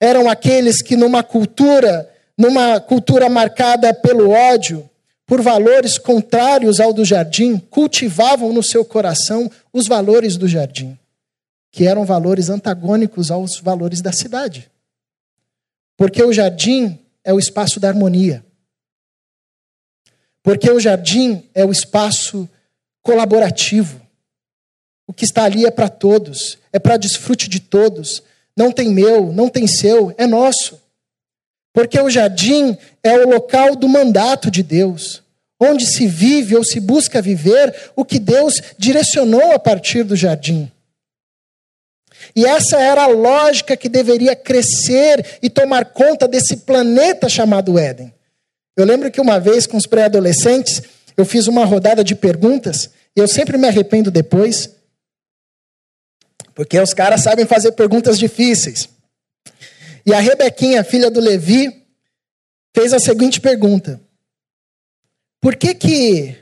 eram 0.00 0.28
aqueles 0.28 0.82
que 0.82 0.96
numa 0.96 1.22
cultura 1.22 2.09
numa 2.40 2.80
cultura 2.80 3.28
marcada 3.28 3.92
pelo 3.92 4.30
ódio, 4.30 4.88
por 5.26 5.42
valores 5.42 5.98
contrários 5.98 6.80
ao 6.80 6.90
do 6.90 7.04
jardim, 7.04 7.58
cultivavam 7.58 8.50
no 8.50 8.62
seu 8.62 8.82
coração 8.82 9.50
os 9.70 9.86
valores 9.86 10.38
do 10.38 10.48
jardim, 10.48 10.98
que 11.70 11.86
eram 11.86 12.02
valores 12.06 12.48
antagônicos 12.48 13.30
aos 13.30 13.60
valores 13.60 14.00
da 14.00 14.10
cidade. 14.10 14.70
Porque 15.98 16.22
o 16.22 16.32
jardim 16.32 16.98
é 17.22 17.30
o 17.34 17.38
espaço 17.38 17.78
da 17.78 17.88
harmonia. 17.88 18.42
Porque 20.42 20.70
o 20.70 20.80
jardim 20.80 21.46
é 21.54 21.62
o 21.62 21.70
espaço 21.70 22.48
colaborativo. 23.02 24.00
O 25.06 25.12
que 25.12 25.26
está 25.26 25.44
ali 25.44 25.66
é 25.66 25.70
para 25.70 25.90
todos, 25.90 26.56
é 26.72 26.78
para 26.78 26.96
desfrute 26.96 27.50
de 27.50 27.60
todos. 27.60 28.22
Não 28.56 28.72
tem 28.72 28.88
meu, 28.88 29.30
não 29.30 29.50
tem 29.50 29.66
seu, 29.66 30.14
é 30.16 30.26
nosso. 30.26 30.79
Porque 31.72 32.00
o 32.00 32.10
jardim 32.10 32.76
é 33.02 33.12
o 33.12 33.28
local 33.28 33.76
do 33.76 33.88
mandato 33.88 34.50
de 34.50 34.62
Deus, 34.62 35.22
onde 35.58 35.86
se 35.86 36.06
vive 36.06 36.56
ou 36.56 36.64
se 36.64 36.80
busca 36.80 37.22
viver 37.22 37.92
o 37.94 38.04
que 38.04 38.18
Deus 38.18 38.60
direcionou 38.78 39.52
a 39.52 39.58
partir 39.58 40.02
do 40.02 40.16
jardim. 40.16 40.70
E 42.34 42.44
essa 42.44 42.78
era 42.78 43.04
a 43.04 43.08
lógica 43.08 43.76
que 43.76 43.88
deveria 43.88 44.36
crescer 44.36 45.38
e 45.42 45.48
tomar 45.48 45.86
conta 45.86 46.28
desse 46.28 46.58
planeta 46.58 47.28
chamado 47.28 47.78
Éden. 47.78 48.12
Eu 48.76 48.84
lembro 48.84 49.10
que 49.10 49.20
uma 49.20 49.38
vez 49.38 49.66
com 49.66 49.76
os 49.76 49.86
pré-adolescentes, 49.86 50.82
eu 51.16 51.24
fiz 51.24 51.46
uma 51.46 51.64
rodada 51.64 52.02
de 52.02 52.14
perguntas, 52.14 52.90
e 53.16 53.20
eu 53.20 53.28
sempre 53.28 53.58
me 53.58 53.66
arrependo 53.66 54.10
depois, 54.10 54.70
porque 56.54 56.78
os 56.78 56.94
caras 56.94 57.22
sabem 57.22 57.46
fazer 57.46 57.72
perguntas 57.72 58.18
difíceis. 58.18 58.88
E 60.10 60.12
a 60.12 60.18
Rebequinha, 60.18 60.82
filha 60.82 61.08
do 61.08 61.20
Levi, 61.20 61.86
fez 62.74 62.92
a 62.92 62.98
seguinte 62.98 63.40
pergunta: 63.40 64.00
Por 65.40 65.54
que 65.54 65.72
que 65.72 66.36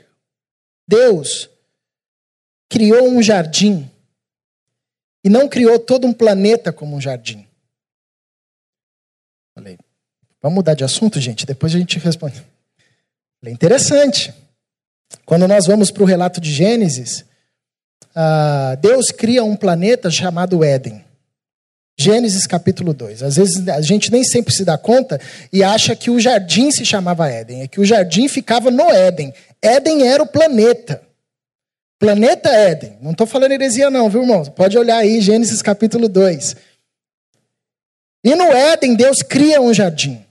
Deus 0.87 1.47
criou 2.67 3.07
um 3.07 3.21
jardim 3.21 3.87
e 5.23 5.29
não 5.29 5.47
criou 5.47 5.77
todo 5.77 6.07
um 6.07 6.13
planeta 6.13 6.73
como 6.73 6.95
um 6.95 6.99
jardim? 6.99 7.47
Falei, 9.53 9.77
vamos 10.41 10.55
mudar 10.55 10.73
de 10.73 10.83
assunto, 10.83 11.19
gente, 11.19 11.45
depois 11.45 11.75
a 11.75 11.77
gente 11.77 11.99
responde. 11.99 12.43
Falei, 13.39 13.53
interessante. 13.53 14.33
Quando 15.25 15.47
nós 15.47 15.67
vamos 15.67 15.91
para 15.91 16.01
o 16.01 16.07
relato 16.07 16.41
de 16.41 16.51
Gênesis, 16.51 17.23
ah, 18.15 18.73
Deus 18.81 19.11
cria 19.11 19.43
um 19.43 19.55
planeta 19.55 20.09
chamado 20.09 20.63
Éden. 20.63 21.07
Gênesis 22.01 22.47
capítulo 22.47 22.93
2. 22.93 23.23
Às 23.23 23.35
vezes 23.35 23.67
a 23.67 23.81
gente 23.81 24.09
nem 24.09 24.23
sempre 24.23 24.53
se 24.53 24.63
dá 24.63 24.77
conta 24.77 25.19
e 25.51 25.61
acha 25.61 25.93
que 25.97 26.09
o 26.09 26.17
jardim 26.17 26.71
se 26.71 26.85
chamava 26.85 27.29
Éden, 27.29 27.63
é 27.63 27.67
que 27.67 27.81
o 27.81 27.85
jardim 27.85 28.29
ficava 28.29 28.71
no 28.71 28.89
Éden. 28.89 29.33
Éden 29.61 30.07
era 30.07 30.23
o 30.23 30.27
planeta. 30.27 31.01
Planeta 31.99 32.47
Éden. 32.47 32.97
Não 33.01 33.11
estou 33.11 33.27
falando 33.27 33.51
heresia, 33.51 33.89
não, 33.89 34.09
viu, 34.09 34.21
irmãos? 34.21 34.47
Pode 34.47 34.77
olhar 34.77 34.99
aí, 34.99 35.19
Gênesis 35.19 35.61
capítulo 35.61 36.07
2. 36.07 36.55
E 38.23 38.33
no 38.33 38.45
Éden, 38.45 38.95
Deus 38.95 39.21
cria 39.21 39.59
um 39.59 39.73
jardim. 39.73 40.23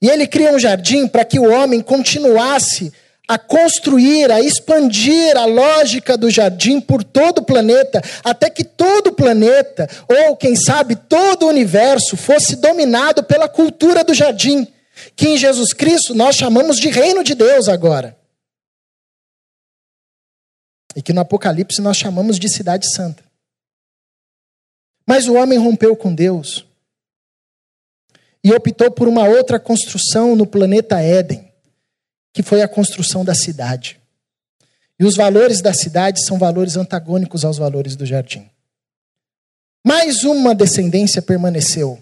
E 0.00 0.08
ele 0.08 0.26
cria 0.26 0.50
um 0.54 0.58
jardim 0.58 1.06
para 1.06 1.26
que 1.26 1.38
o 1.38 1.52
homem 1.52 1.82
continuasse 1.82 2.90
a 3.32 3.38
construir, 3.38 4.30
a 4.30 4.42
expandir 4.42 5.38
a 5.38 5.46
lógica 5.46 6.18
do 6.18 6.28
jardim 6.28 6.78
por 6.82 7.02
todo 7.02 7.38
o 7.38 7.44
planeta, 7.44 8.02
até 8.22 8.50
que 8.50 8.62
todo 8.62 9.06
o 9.06 9.14
planeta, 9.14 9.88
ou 10.06 10.36
quem 10.36 10.54
sabe 10.54 10.94
todo 10.94 11.44
o 11.44 11.48
universo, 11.48 12.14
fosse 12.14 12.56
dominado 12.56 13.24
pela 13.24 13.48
cultura 13.48 14.04
do 14.04 14.12
jardim, 14.12 14.70
que 15.16 15.30
em 15.30 15.38
Jesus 15.38 15.72
Cristo 15.72 16.14
nós 16.14 16.36
chamamos 16.36 16.78
de 16.78 16.90
reino 16.90 17.24
de 17.24 17.34
Deus 17.34 17.70
agora. 17.70 18.14
E 20.94 21.00
que 21.00 21.14
no 21.14 21.22
Apocalipse 21.22 21.80
nós 21.80 21.96
chamamos 21.96 22.38
de 22.38 22.50
cidade 22.50 22.86
santa. 22.94 23.24
Mas 25.06 25.26
o 25.26 25.36
homem 25.36 25.58
rompeu 25.58 25.96
com 25.96 26.14
Deus 26.14 26.66
e 28.44 28.52
optou 28.52 28.90
por 28.90 29.08
uma 29.08 29.26
outra 29.26 29.58
construção 29.58 30.36
no 30.36 30.46
planeta 30.46 31.00
Éden 31.00 31.51
que 32.32 32.42
foi 32.42 32.62
a 32.62 32.68
construção 32.68 33.24
da 33.24 33.34
cidade. 33.34 34.00
E 34.98 35.04
os 35.04 35.16
valores 35.16 35.60
da 35.60 35.74
cidade 35.74 36.24
são 36.24 36.38
valores 36.38 36.76
antagônicos 36.76 37.44
aos 37.44 37.58
valores 37.58 37.96
do 37.96 38.06
jardim. 38.06 38.48
Mais 39.84 40.22
uma 40.22 40.54
descendência 40.54 41.20
permaneceu, 41.20 42.00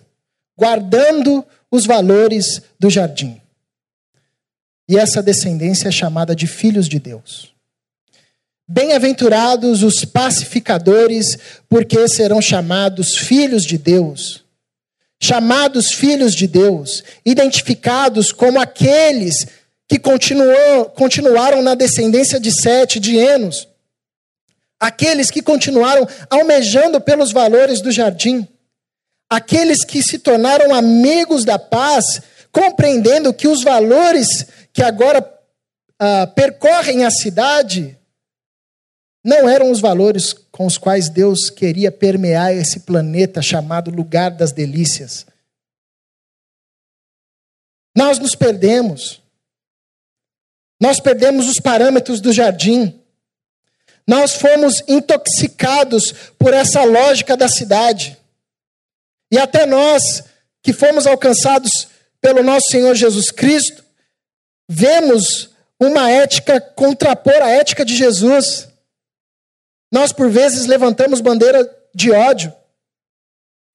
guardando 0.56 1.44
os 1.70 1.86
valores 1.86 2.60
do 2.78 2.90
jardim. 2.90 3.40
E 4.88 4.98
essa 4.98 5.22
descendência 5.22 5.88
é 5.88 5.92
chamada 5.92 6.34
de 6.34 6.46
filhos 6.46 6.88
de 6.88 6.98
Deus. 6.98 7.54
Bem-aventurados 8.68 9.82
os 9.82 10.04
pacificadores, 10.04 11.38
porque 11.68 12.06
serão 12.06 12.40
chamados 12.40 13.16
filhos 13.16 13.64
de 13.64 13.78
Deus. 13.78 14.44
Chamados 15.22 15.92
filhos 15.92 16.34
de 16.34 16.46
Deus, 16.46 17.02
identificados 17.24 18.32
como 18.32 18.60
aqueles 18.60 19.46
que 19.90 19.98
continuou, 19.98 20.84
continuaram 20.90 21.60
na 21.62 21.74
descendência 21.74 22.38
de 22.38 22.52
Sete, 22.52 23.00
de 23.00 23.16
Enos, 23.16 23.66
aqueles 24.78 25.32
que 25.32 25.42
continuaram 25.42 26.06
almejando 26.30 27.00
pelos 27.00 27.32
valores 27.32 27.80
do 27.80 27.90
jardim, 27.90 28.46
aqueles 29.28 29.84
que 29.84 30.00
se 30.00 30.20
tornaram 30.20 30.72
amigos 30.72 31.44
da 31.44 31.58
paz, 31.58 32.22
compreendendo 32.52 33.34
que 33.34 33.48
os 33.48 33.64
valores 33.64 34.46
que 34.72 34.80
agora 34.80 35.28
ah, 35.98 36.28
percorrem 36.36 37.04
a 37.04 37.10
cidade 37.10 37.98
não 39.24 39.48
eram 39.48 39.72
os 39.72 39.80
valores 39.80 40.32
com 40.32 40.66
os 40.66 40.78
quais 40.78 41.08
Deus 41.08 41.50
queria 41.50 41.90
permear 41.90 42.54
esse 42.54 42.78
planeta 42.78 43.42
chamado 43.42 43.90
lugar 43.90 44.30
das 44.30 44.52
delícias. 44.52 45.26
Nós 47.96 48.20
nos 48.20 48.36
perdemos. 48.36 49.19
Nós 50.80 50.98
perdemos 50.98 51.46
os 51.46 51.60
parâmetros 51.60 52.20
do 52.20 52.32
jardim. 52.32 52.98
Nós 54.06 54.34
fomos 54.34 54.82
intoxicados 54.88 56.12
por 56.38 56.54
essa 56.54 56.82
lógica 56.84 57.36
da 57.36 57.48
cidade. 57.48 58.16
E 59.30 59.38
até 59.38 59.66
nós, 59.66 60.24
que 60.62 60.72
fomos 60.72 61.06
alcançados 61.06 61.88
pelo 62.20 62.42
nosso 62.42 62.70
Senhor 62.70 62.94
Jesus 62.94 63.30
Cristo, 63.30 63.84
vemos 64.68 65.50
uma 65.78 66.10
ética 66.10 66.60
contrapor 66.60 67.42
a 67.42 67.50
ética 67.50 67.84
de 67.84 67.94
Jesus. 67.94 68.68
Nós, 69.92 70.12
por 70.12 70.30
vezes, 70.30 70.66
levantamos 70.66 71.20
bandeira 71.20 71.68
de 71.94 72.10
ódio. 72.10 72.52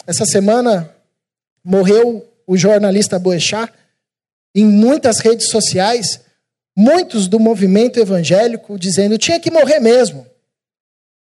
Essa 0.08 0.26
semana 0.26 0.94
morreu 1.64 2.28
o 2.48 2.58
jornalista 2.58 3.18
Boechat 3.18 3.74
em 4.54 4.66
muitas 4.66 5.20
redes 5.20 5.50
sociais 5.50 6.25
muitos 6.76 7.28
do 7.28 7.40
movimento 7.40 8.00
evangélico 8.00 8.78
dizendo 8.78 9.18
tinha 9.18 9.40
que 9.40 9.52
morrer 9.52 9.80
mesmo. 9.80 10.30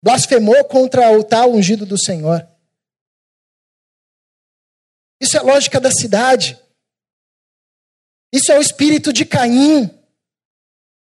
Blasfemou 0.02 0.64
contra 0.64 1.10
o 1.10 1.24
tal 1.24 1.52
ungido 1.52 1.84
do 1.84 1.98
Senhor. 1.98 2.48
Isso 5.20 5.36
é 5.36 5.40
lógica 5.40 5.80
da 5.80 5.90
cidade. 5.90 6.58
Isso 8.32 8.52
é 8.52 8.58
o 8.58 8.62
espírito 8.62 9.12
de 9.12 9.24
Caim. 9.24 9.90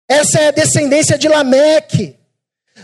Essa 0.09 0.41
é 0.41 0.49
a 0.49 0.53
descendência 0.53 1.17
de 1.17 1.29
Lameque. 1.29 2.20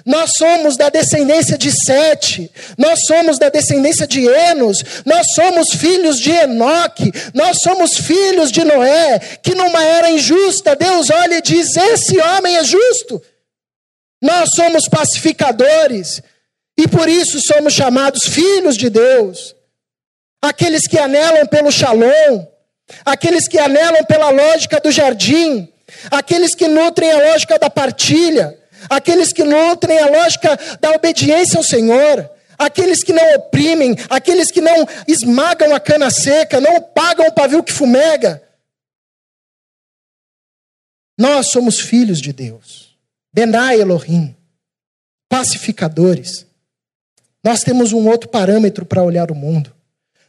Nós 0.05 0.33
somos 0.37 0.77
da 0.77 0.89
descendência 0.89 1.57
de 1.57 1.71
Sete, 1.71 2.51
nós 2.77 3.01
somos 3.07 3.39
da 3.39 3.49
descendência 3.49 4.07
de 4.07 4.27
Enos, 4.27 4.85
nós 5.05 5.27
somos 5.35 5.71
filhos 5.71 6.19
de 6.19 6.31
Enoque, 6.31 7.11
nós 7.33 7.59
somos 7.63 7.95
filhos 7.95 8.51
de 8.51 8.65
Noé, 8.65 9.19
que 9.43 9.55
numa 9.55 9.83
era 9.83 10.11
injusta, 10.11 10.77
Deus 10.77 11.11
olha 11.11 11.39
e 11.39 11.43
diz: 11.43 11.77
Esse 11.77 12.21
homem 12.21 12.57
é 12.57 12.65
justo. 12.65 13.23
Nós 14.21 14.51
somos 14.55 14.89
pacificadores 14.89 16.23
e 16.77 16.89
por 16.89 17.09
isso 17.09 17.41
somos 17.41 17.73
chamados 17.73 18.25
filhos 18.25 18.77
de 18.77 18.91
Deus. 18.91 19.55
Aqueles 20.43 20.87
que 20.87 20.99
anelam 20.99 21.47
pelo 21.47 21.71
shalom, 21.71 22.47
aqueles 23.05 23.49
que 23.49 23.59
anelam 23.59 24.05
pela 24.05 24.31
lógica 24.31 24.81
do 24.81 24.91
jardim, 24.91 25.73
aqueles 26.11 26.55
que 26.55 26.69
nutrem 26.69 27.11
a 27.11 27.33
lógica 27.33 27.59
da 27.59 27.71
partilha 27.71 28.57
aqueles 28.89 29.33
que 29.33 29.45
nutrem 29.45 29.99
a 29.99 30.07
lógica 30.07 30.59
da 30.81 30.91
obediência 30.93 31.59
ao 31.59 31.65
Senhor, 31.65 32.31
aqueles 32.59 33.03
que 33.03 33.13
não 33.13 33.35
oprimem, 33.35 33.95
aqueles 34.09 34.51
que 34.51 34.61
não 34.61 34.87
esmagam 35.07 35.75
a 35.75 35.81
cana 35.81 36.11
seca, 36.11 36.61
não 36.61 36.81
pagam 36.81 37.27
o 37.27 37.33
pavio 37.33 37.63
que 37.63 37.73
fumega. 37.73 38.43
Nós 41.19 41.51
somos 41.51 41.81
filhos 41.81 42.21
de 42.21 42.33
Deus. 42.33 42.97
Benai 43.33 43.81
Elohim, 43.81 44.35
pacificadores. 45.29 46.47
Nós 47.43 47.63
temos 47.63 47.93
um 47.93 48.09
outro 48.09 48.29
parâmetro 48.29 48.85
para 48.85 49.03
olhar 49.03 49.31
o 49.31 49.35
mundo. 49.35 49.75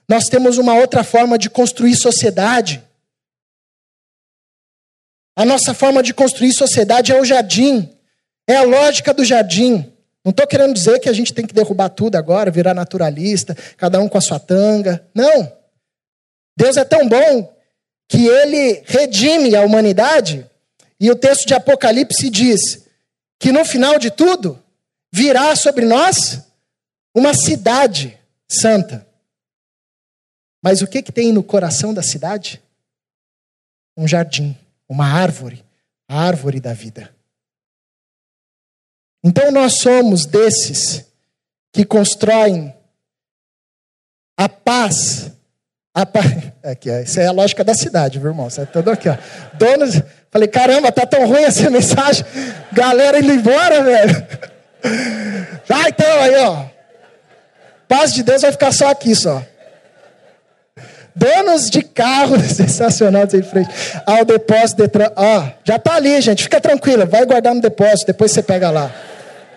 Nós 0.08 0.26
temos 0.26 0.58
uma 0.58 0.76
outra 0.76 1.04
forma 1.04 1.38
de 1.38 1.50
construir 1.50 1.96
sociedade. 1.96 2.84
A 5.36 5.44
nossa 5.44 5.74
forma 5.74 6.02
de 6.02 6.14
construir 6.14 6.54
sociedade 6.54 7.12
é 7.12 7.20
o 7.20 7.26
jardim. 7.26 7.97
É 8.48 8.56
a 8.56 8.64
lógica 8.64 9.14
do 9.14 9.26
jardim. 9.26 9.94
Não 10.24 10.32
estou 10.32 10.48
querendo 10.48 10.74
dizer 10.74 11.00
que 11.00 11.10
a 11.10 11.14
gente 11.14 11.34
tem 11.34 11.46
que 11.46 11.54
derrubar 11.54 11.90
tudo 11.90 12.16
agora, 12.16 12.52
virar 12.52 12.74
naturalista, 12.74 13.56
cada 13.78 14.00
um 14.00 14.10
com 14.10 14.18
a 14.18 14.22
sua 14.22 14.40
tanga. 14.40 15.06
Não. 15.14 15.52
Deus 16.58 16.78
é 16.78 16.84
tão 16.84 17.08
bom 17.08 17.54
que 18.08 18.26
ele 18.26 18.84
redime 18.86 19.56
a 19.56 19.62
humanidade, 19.62 20.50
e 21.00 21.12
o 21.12 21.16
texto 21.16 21.46
de 21.46 21.54
Apocalipse 21.54 22.30
diz 22.30 22.86
que 23.40 23.52
no 23.52 23.64
final 23.66 24.00
de 24.00 24.10
tudo 24.10 24.62
virá 25.14 25.56
sobre 25.56 25.86
nós 25.86 26.42
uma 27.16 27.34
cidade 27.34 28.18
santa. 28.48 29.06
Mas 30.64 30.82
o 30.82 30.88
que, 30.88 31.02
que 31.02 31.12
tem 31.12 31.32
no 31.32 31.44
coração 31.44 31.94
da 31.94 32.02
cidade? 32.02 32.62
Um 33.96 34.08
jardim, 34.08 34.58
uma 34.90 35.06
árvore, 35.06 35.64
a 36.08 36.20
árvore 36.20 36.60
da 36.60 36.74
vida. 36.74 37.14
Então 39.24 39.52
nós 39.52 39.80
somos 39.80 40.26
desses 40.26 41.06
que 41.72 41.84
constroem 41.86 42.74
a 44.38 44.48
paz. 44.48 45.32
A 45.94 46.06
paz 46.06 46.26
aqui, 46.64 46.90
isso 47.02 47.20
é 47.20 47.28
a 47.28 47.32
lógica 47.32 47.64
da 47.64 47.74
cidade, 47.74 48.20
viu, 48.20 48.30
irmão? 48.30 48.48
Isso 48.48 48.62
é 48.62 48.66
tudo 48.66 48.92
aqui, 48.92 49.10
ó. 49.10 49.18
Donos, 49.54 50.02
falei, 50.32 50.48
caramba, 50.48 50.92
tá 50.92 51.06
tão 51.06 51.28
ruim 51.28 51.44
essa 51.44 51.70
mensagem. 51.72 52.26
Galera 52.72 53.20
indo 53.20 53.34
embora, 53.34 53.84
velho. 53.84 54.28
Ah, 55.70 55.90
então 55.90 56.22
aí, 56.22 56.36
ó. 56.38 56.66
Paz 57.90 58.14
de 58.14 58.24
Deus 58.24 58.42
vai 58.42 58.52
ficar 58.54 58.72
só 58.72 58.90
aqui, 58.90 59.14
só. 59.14 59.44
Donos 61.14 61.70
de 61.70 61.82
carro, 61.82 62.40
sensacional 62.40 63.24
em 63.24 63.42
frente 63.42 63.70
ao 64.06 64.24
depósito 64.24 64.88
de 64.88 64.90
Ó, 65.16 65.50
já 65.64 65.80
tá 65.80 65.96
ali, 65.96 66.22
gente. 66.22 66.44
Fica 66.44 66.62
tranquila, 66.62 67.06
vai 67.06 67.26
guardar 67.26 67.56
no 67.56 67.60
depósito, 67.60 68.08
depois 68.08 68.32
você 68.32 68.44
pega 68.44 68.70
lá. 68.70 68.94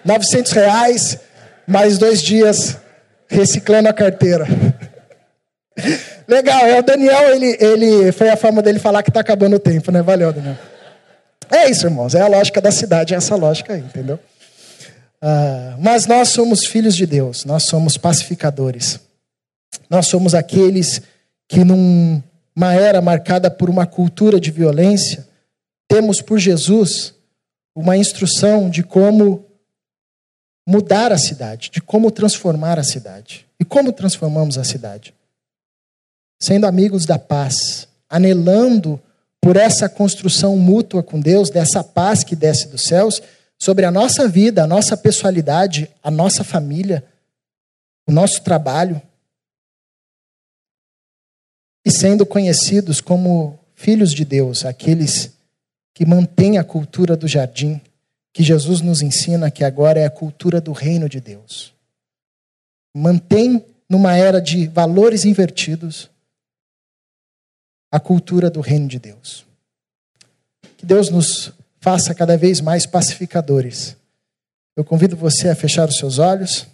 900 0.04 0.52
reais, 0.52 1.18
mais 1.66 1.98
dois 1.98 2.22
dias 2.22 2.78
reciclando 3.28 3.88
a 3.88 3.92
carteira. 3.92 4.46
Legal, 6.26 6.66
é 6.66 6.78
o 6.78 6.82
Daniel, 6.82 7.34
ele, 7.34 7.56
ele 7.60 8.12
foi 8.12 8.28
a 8.28 8.36
forma 8.36 8.62
dele 8.62 8.78
falar 8.78 9.02
que 9.02 9.10
está 9.10 9.20
acabando 9.20 9.56
o 9.56 9.60
tempo, 9.60 9.90
né? 9.90 10.02
Valeu, 10.02 10.32
Daniel. 10.32 10.56
É 11.50 11.68
isso, 11.68 11.86
irmãos, 11.86 12.14
é 12.14 12.20
a 12.20 12.28
lógica 12.28 12.60
da 12.60 12.70
cidade, 12.70 13.14
é 13.14 13.16
essa 13.16 13.34
lógica 13.34 13.74
aí, 13.74 13.80
entendeu? 13.80 14.18
Uh, 15.22 15.76
mas 15.80 16.06
nós 16.06 16.28
somos 16.28 16.64
filhos 16.64 16.96
de 16.96 17.04
Deus, 17.04 17.44
nós 17.44 17.64
somos 17.64 17.96
pacificadores. 17.96 19.00
Nós 19.88 20.06
somos 20.06 20.34
aqueles 20.34 21.02
que, 21.48 21.64
numa 21.64 22.74
era 22.74 23.00
marcada 23.00 23.50
por 23.50 23.68
uma 23.68 23.86
cultura 23.86 24.38
de 24.38 24.50
violência, 24.50 25.26
temos 25.88 26.22
por 26.22 26.38
Jesus 26.38 27.12
uma 27.74 27.96
instrução 27.96 28.70
de 28.70 28.82
como 28.82 29.44
mudar 30.66 31.12
a 31.12 31.18
cidade, 31.18 31.70
de 31.70 31.80
como 31.80 32.10
transformar 32.10 32.78
a 32.78 32.84
cidade. 32.84 33.46
E 33.58 33.64
como 33.64 33.92
transformamos 33.92 34.56
a 34.56 34.64
cidade? 34.64 35.14
Sendo 36.40 36.66
amigos 36.66 37.04
da 37.04 37.18
paz, 37.18 37.88
anelando 38.08 39.00
por 39.40 39.56
essa 39.56 39.88
construção 39.88 40.56
mútua 40.56 41.02
com 41.02 41.20
Deus, 41.20 41.50
dessa 41.50 41.82
paz 41.82 42.22
que 42.22 42.36
desce 42.36 42.68
dos 42.68 42.82
céus 42.82 43.22
sobre 43.58 43.84
a 43.84 43.90
nossa 43.90 44.26
vida, 44.28 44.64
a 44.64 44.66
nossa 44.66 44.96
pessoalidade, 44.96 45.90
a 46.02 46.10
nossa 46.10 46.42
família, 46.42 47.04
o 48.06 48.12
nosso 48.12 48.42
trabalho. 48.42 49.00
E 51.84 51.90
sendo 51.90 52.24
conhecidos 52.26 53.00
como 53.00 53.58
filhos 53.74 54.12
de 54.12 54.24
Deus, 54.24 54.64
aqueles 54.64 55.32
que 55.94 56.06
mantêm 56.06 56.58
a 56.58 56.64
cultura 56.64 57.16
do 57.16 57.28
jardim, 57.28 57.80
que 58.32 58.42
Jesus 58.42 58.80
nos 58.80 59.02
ensina 59.02 59.50
que 59.50 59.64
agora 59.64 60.00
é 60.00 60.06
a 60.06 60.10
cultura 60.10 60.60
do 60.60 60.72
reino 60.72 61.08
de 61.08 61.20
Deus. 61.20 61.74
Mantém 62.94 63.64
numa 63.88 64.14
era 64.16 64.40
de 64.40 64.66
valores 64.68 65.24
invertidos 65.24 66.08
a 67.90 67.98
cultura 67.98 68.48
do 68.48 68.60
reino 68.60 68.86
de 68.86 68.98
Deus. 68.98 69.44
Que 70.76 70.86
Deus 70.86 71.10
nos 71.10 71.52
faça 71.80 72.14
cada 72.14 72.36
vez 72.36 72.60
mais 72.60 72.86
pacificadores. 72.86 73.96
Eu 74.76 74.84
convido 74.84 75.16
você 75.16 75.48
a 75.48 75.56
fechar 75.56 75.88
os 75.88 75.96
seus 75.96 76.18
olhos. 76.18 76.66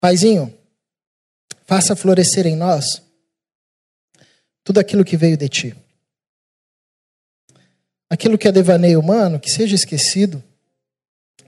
Paizinho, 0.00 0.56
faça 1.64 1.94
florescer 1.94 2.46
em 2.46 2.56
nós 2.56 3.02
tudo 4.64 4.80
aquilo 4.80 5.04
que 5.04 5.16
veio 5.16 5.36
de 5.36 5.48
ti. 5.48 5.76
Aquilo 8.08 8.38
que 8.38 8.48
é 8.48 8.52
devaneio 8.52 8.98
humano, 8.98 9.38
que 9.38 9.50
seja 9.50 9.74
esquecido 9.74 10.42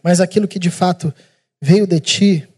mas 0.02 0.20
aquilo 0.20 0.48
que 0.48 0.58
de 0.58 0.70
fato 0.70 1.14
veio 1.60 1.86
de 1.86 2.00
ti, 2.00 2.48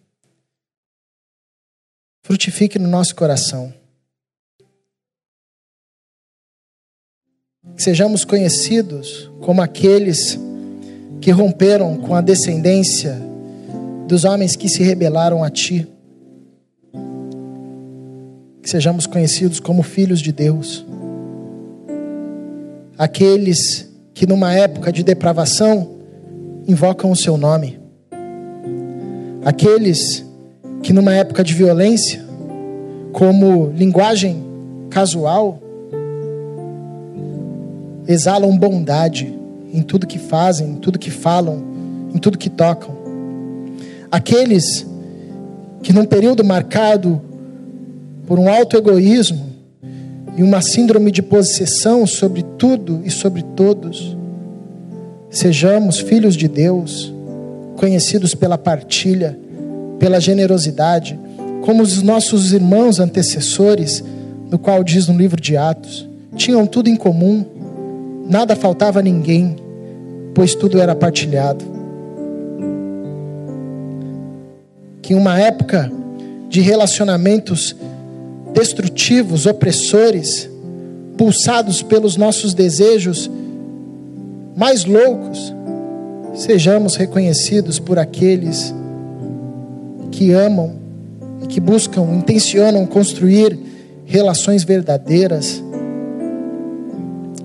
frutifique 2.22 2.78
no 2.78 2.88
nosso 2.88 3.14
coração. 3.14 3.72
Que 7.76 7.83
sejamos 7.83 8.24
conhecidos 8.24 9.30
como 9.42 9.61
aqueles 9.61 10.38
que 11.20 11.30
romperam 11.30 12.00
com 12.00 12.14
a 12.14 12.20
descendência 12.20 13.20
dos 14.07 14.25
homens 14.25 14.57
que 14.57 14.69
se 14.69 14.83
rebelaram 14.83 15.43
a 15.43 15.51
ti. 15.51 15.87
Que 18.62 18.71
sejamos 18.71 19.07
conhecidos 19.07 19.61
como 19.61 19.83
filhos 19.83 20.21
de 20.21 20.33
Deus. 20.33 20.85
Aqueles 22.97 23.88
que 24.14 24.27
numa 24.27 24.55
época 24.55 24.93
de 24.93 25.03
depravação 25.03 25.90
invocam 26.67 27.11
o 27.11 27.17
seu 27.17 27.37
nome. 27.37 27.79
Aqueles 29.45 30.25
que, 30.83 30.93
numa 30.93 31.12
época 31.12 31.43
de 31.43 31.53
violência, 31.53 32.25
como 33.12 33.71
linguagem 33.75 34.43
casual, 34.88 35.61
exalam 38.07 38.57
bondade 38.57 39.35
em 39.73 39.83
tudo 39.83 40.07
que 40.07 40.19
fazem, 40.19 40.71
em 40.71 40.77
tudo 40.77 40.99
que 40.99 41.11
falam, 41.11 41.62
em 42.14 42.19
tudo 42.19 42.38
que 42.38 42.49
tocam. 42.49 42.93
Aqueles 44.14 44.87
que, 45.83 45.92
num 45.92 46.05
período 46.05 46.44
marcado 46.44 47.20
por 48.27 48.38
um 48.38 48.48
alto 48.48 48.77
egoísmo 48.77 49.53
e 50.37 50.42
uma 50.42 50.62
síndrome 50.62 51.11
de 51.11 51.22
possessão 51.22 52.07
sobre 52.07 52.42
tudo 52.57 53.03
e 53.05 53.11
sobre 53.11 53.42
todos, 53.42 54.16
Sejamos 55.35 55.98
filhos 55.98 56.37
de 56.37 56.46
Deus, 56.46 57.12
conhecidos 57.74 58.37
pela 58.37 58.57
partilha, 58.57 59.37
pela 59.98 60.20
generosidade, 60.20 61.18
como 61.61 61.83
os 61.83 62.00
nossos 62.03 62.53
irmãos 62.53 63.00
antecessores, 63.00 64.05
no 64.48 64.61
qual 64.61 64.85
diz 64.85 65.09
no 65.09 65.18
livro 65.18 65.40
de 65.40 65.57
Atos, 65.57 66.09
tinham 66.37 66.68
tudo 66.68 66.88
em 66.88 66.94
comum, 66.94 67.44
nada 68.29 68.55
faltava 68.55 69.00
a 69.00 69.03
ninguém, 69.03 69.57
pois 70.33 70.55
tudo 70.55 70.81
era 70.81 70.94
partilhado. 70.94 71.64
Que 75.05 75.12
em 75.12 75.17
uma 75.17 75.38
época 75.38 75.93
de 76.49 76.62
relacionamentos 76.62 77.77
destrutivos, 78.55 79.45
opressores, 79.45 80.49
pulsados 81.19 81.83
pelos 81.83 82.17
nossos 82.17 82.55
desejos 82.55 83.31
mais 84.57 84.87
loucos, 84.87 85.55
sejamos 86.35 86.97
reconhecidos 86.97 87.79
por 87.79 87.99
aqueles 87.99 88.75
que 90.11 90.33
amam 90.33 90.73
e 91.43 91.49
que 91.49 91.61
buscam, 91.61 92.05
intencionam 92.05 92.87
construir 92.87 93.59
relações 94.07 94.64
verdadeiras 94.64 95.62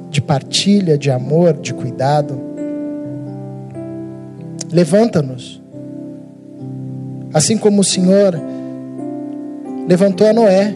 de 0.10 0.22
partilha, 0.22 0.98
de 0.98 1.12
amor, 1.12 1.56
de 1.56 1.74
cuidado. 1.74 2.40
Levanta-nos. 4.72 5.59
Assim 7.34 7.58
como 7.58 7.82
o 7.82 7.84
Senhor 7.84 8.40
levantou 9.88 10.28
a 10.28 10.34
Noé, 10.34 10.74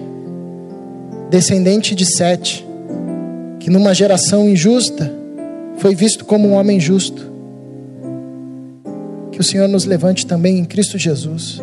descendente 1.29 1.95
de 1.95 2.05
Sete, 2.05 2.67
que 3.59 3.69
numa 3.69 3.93
geração 3.93 4.47
injusta 4.47 5.11
foi 5.77 5.95
visto 5.95 6.25
como 6.25 6.47
um 6.47 6.53
homem 6.53 6.79
justo. 6.79 7.31
Que 9.31 9.39
o 9.39 9.43
Senhor 9.43 9.67
nos 9.67 9.85
levante 9.85 10.27
também 10.27 10.59
em 10.59 10.65
Cristo 10.65 10.97
Jesus, 10.97 11.59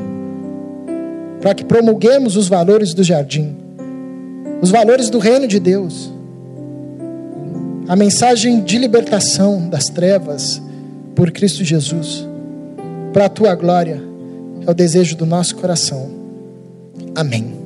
para 1.40 1.54
que 1.54 1.64
promulguemos 1.64 2.36
os 2.36 2.48
valores 2.48 2.92
do 2.92 3.04
jardim, 3.04 3.56
os 4.60 4.70
valores 4.70 5.08
do 5.08 5.18
reino 5.18 5.46
de 5.46 5.60
Deus, 5.60 6.12
a 7.86 7.94
mensagem 7.94 8.60
de 8.60 8.76
libertação 8.76 9.68
das 9.68 9.86
trevas 9.86 10.60
por 11.14 11.30
Cristo 11.30 11.64
Jesus, 11.64 12.26
para 13.12 13.26
a 13.26 13.28
tua 13.28 13.54
glória, 13.54 14.09
é 14.66 14.70
o 14.70 14.74
desejo 14.74 15.16
do 15.16 15.26
nosso 15.26 15.56
coração. 15.56 16.10
Amém. 17.14 17.59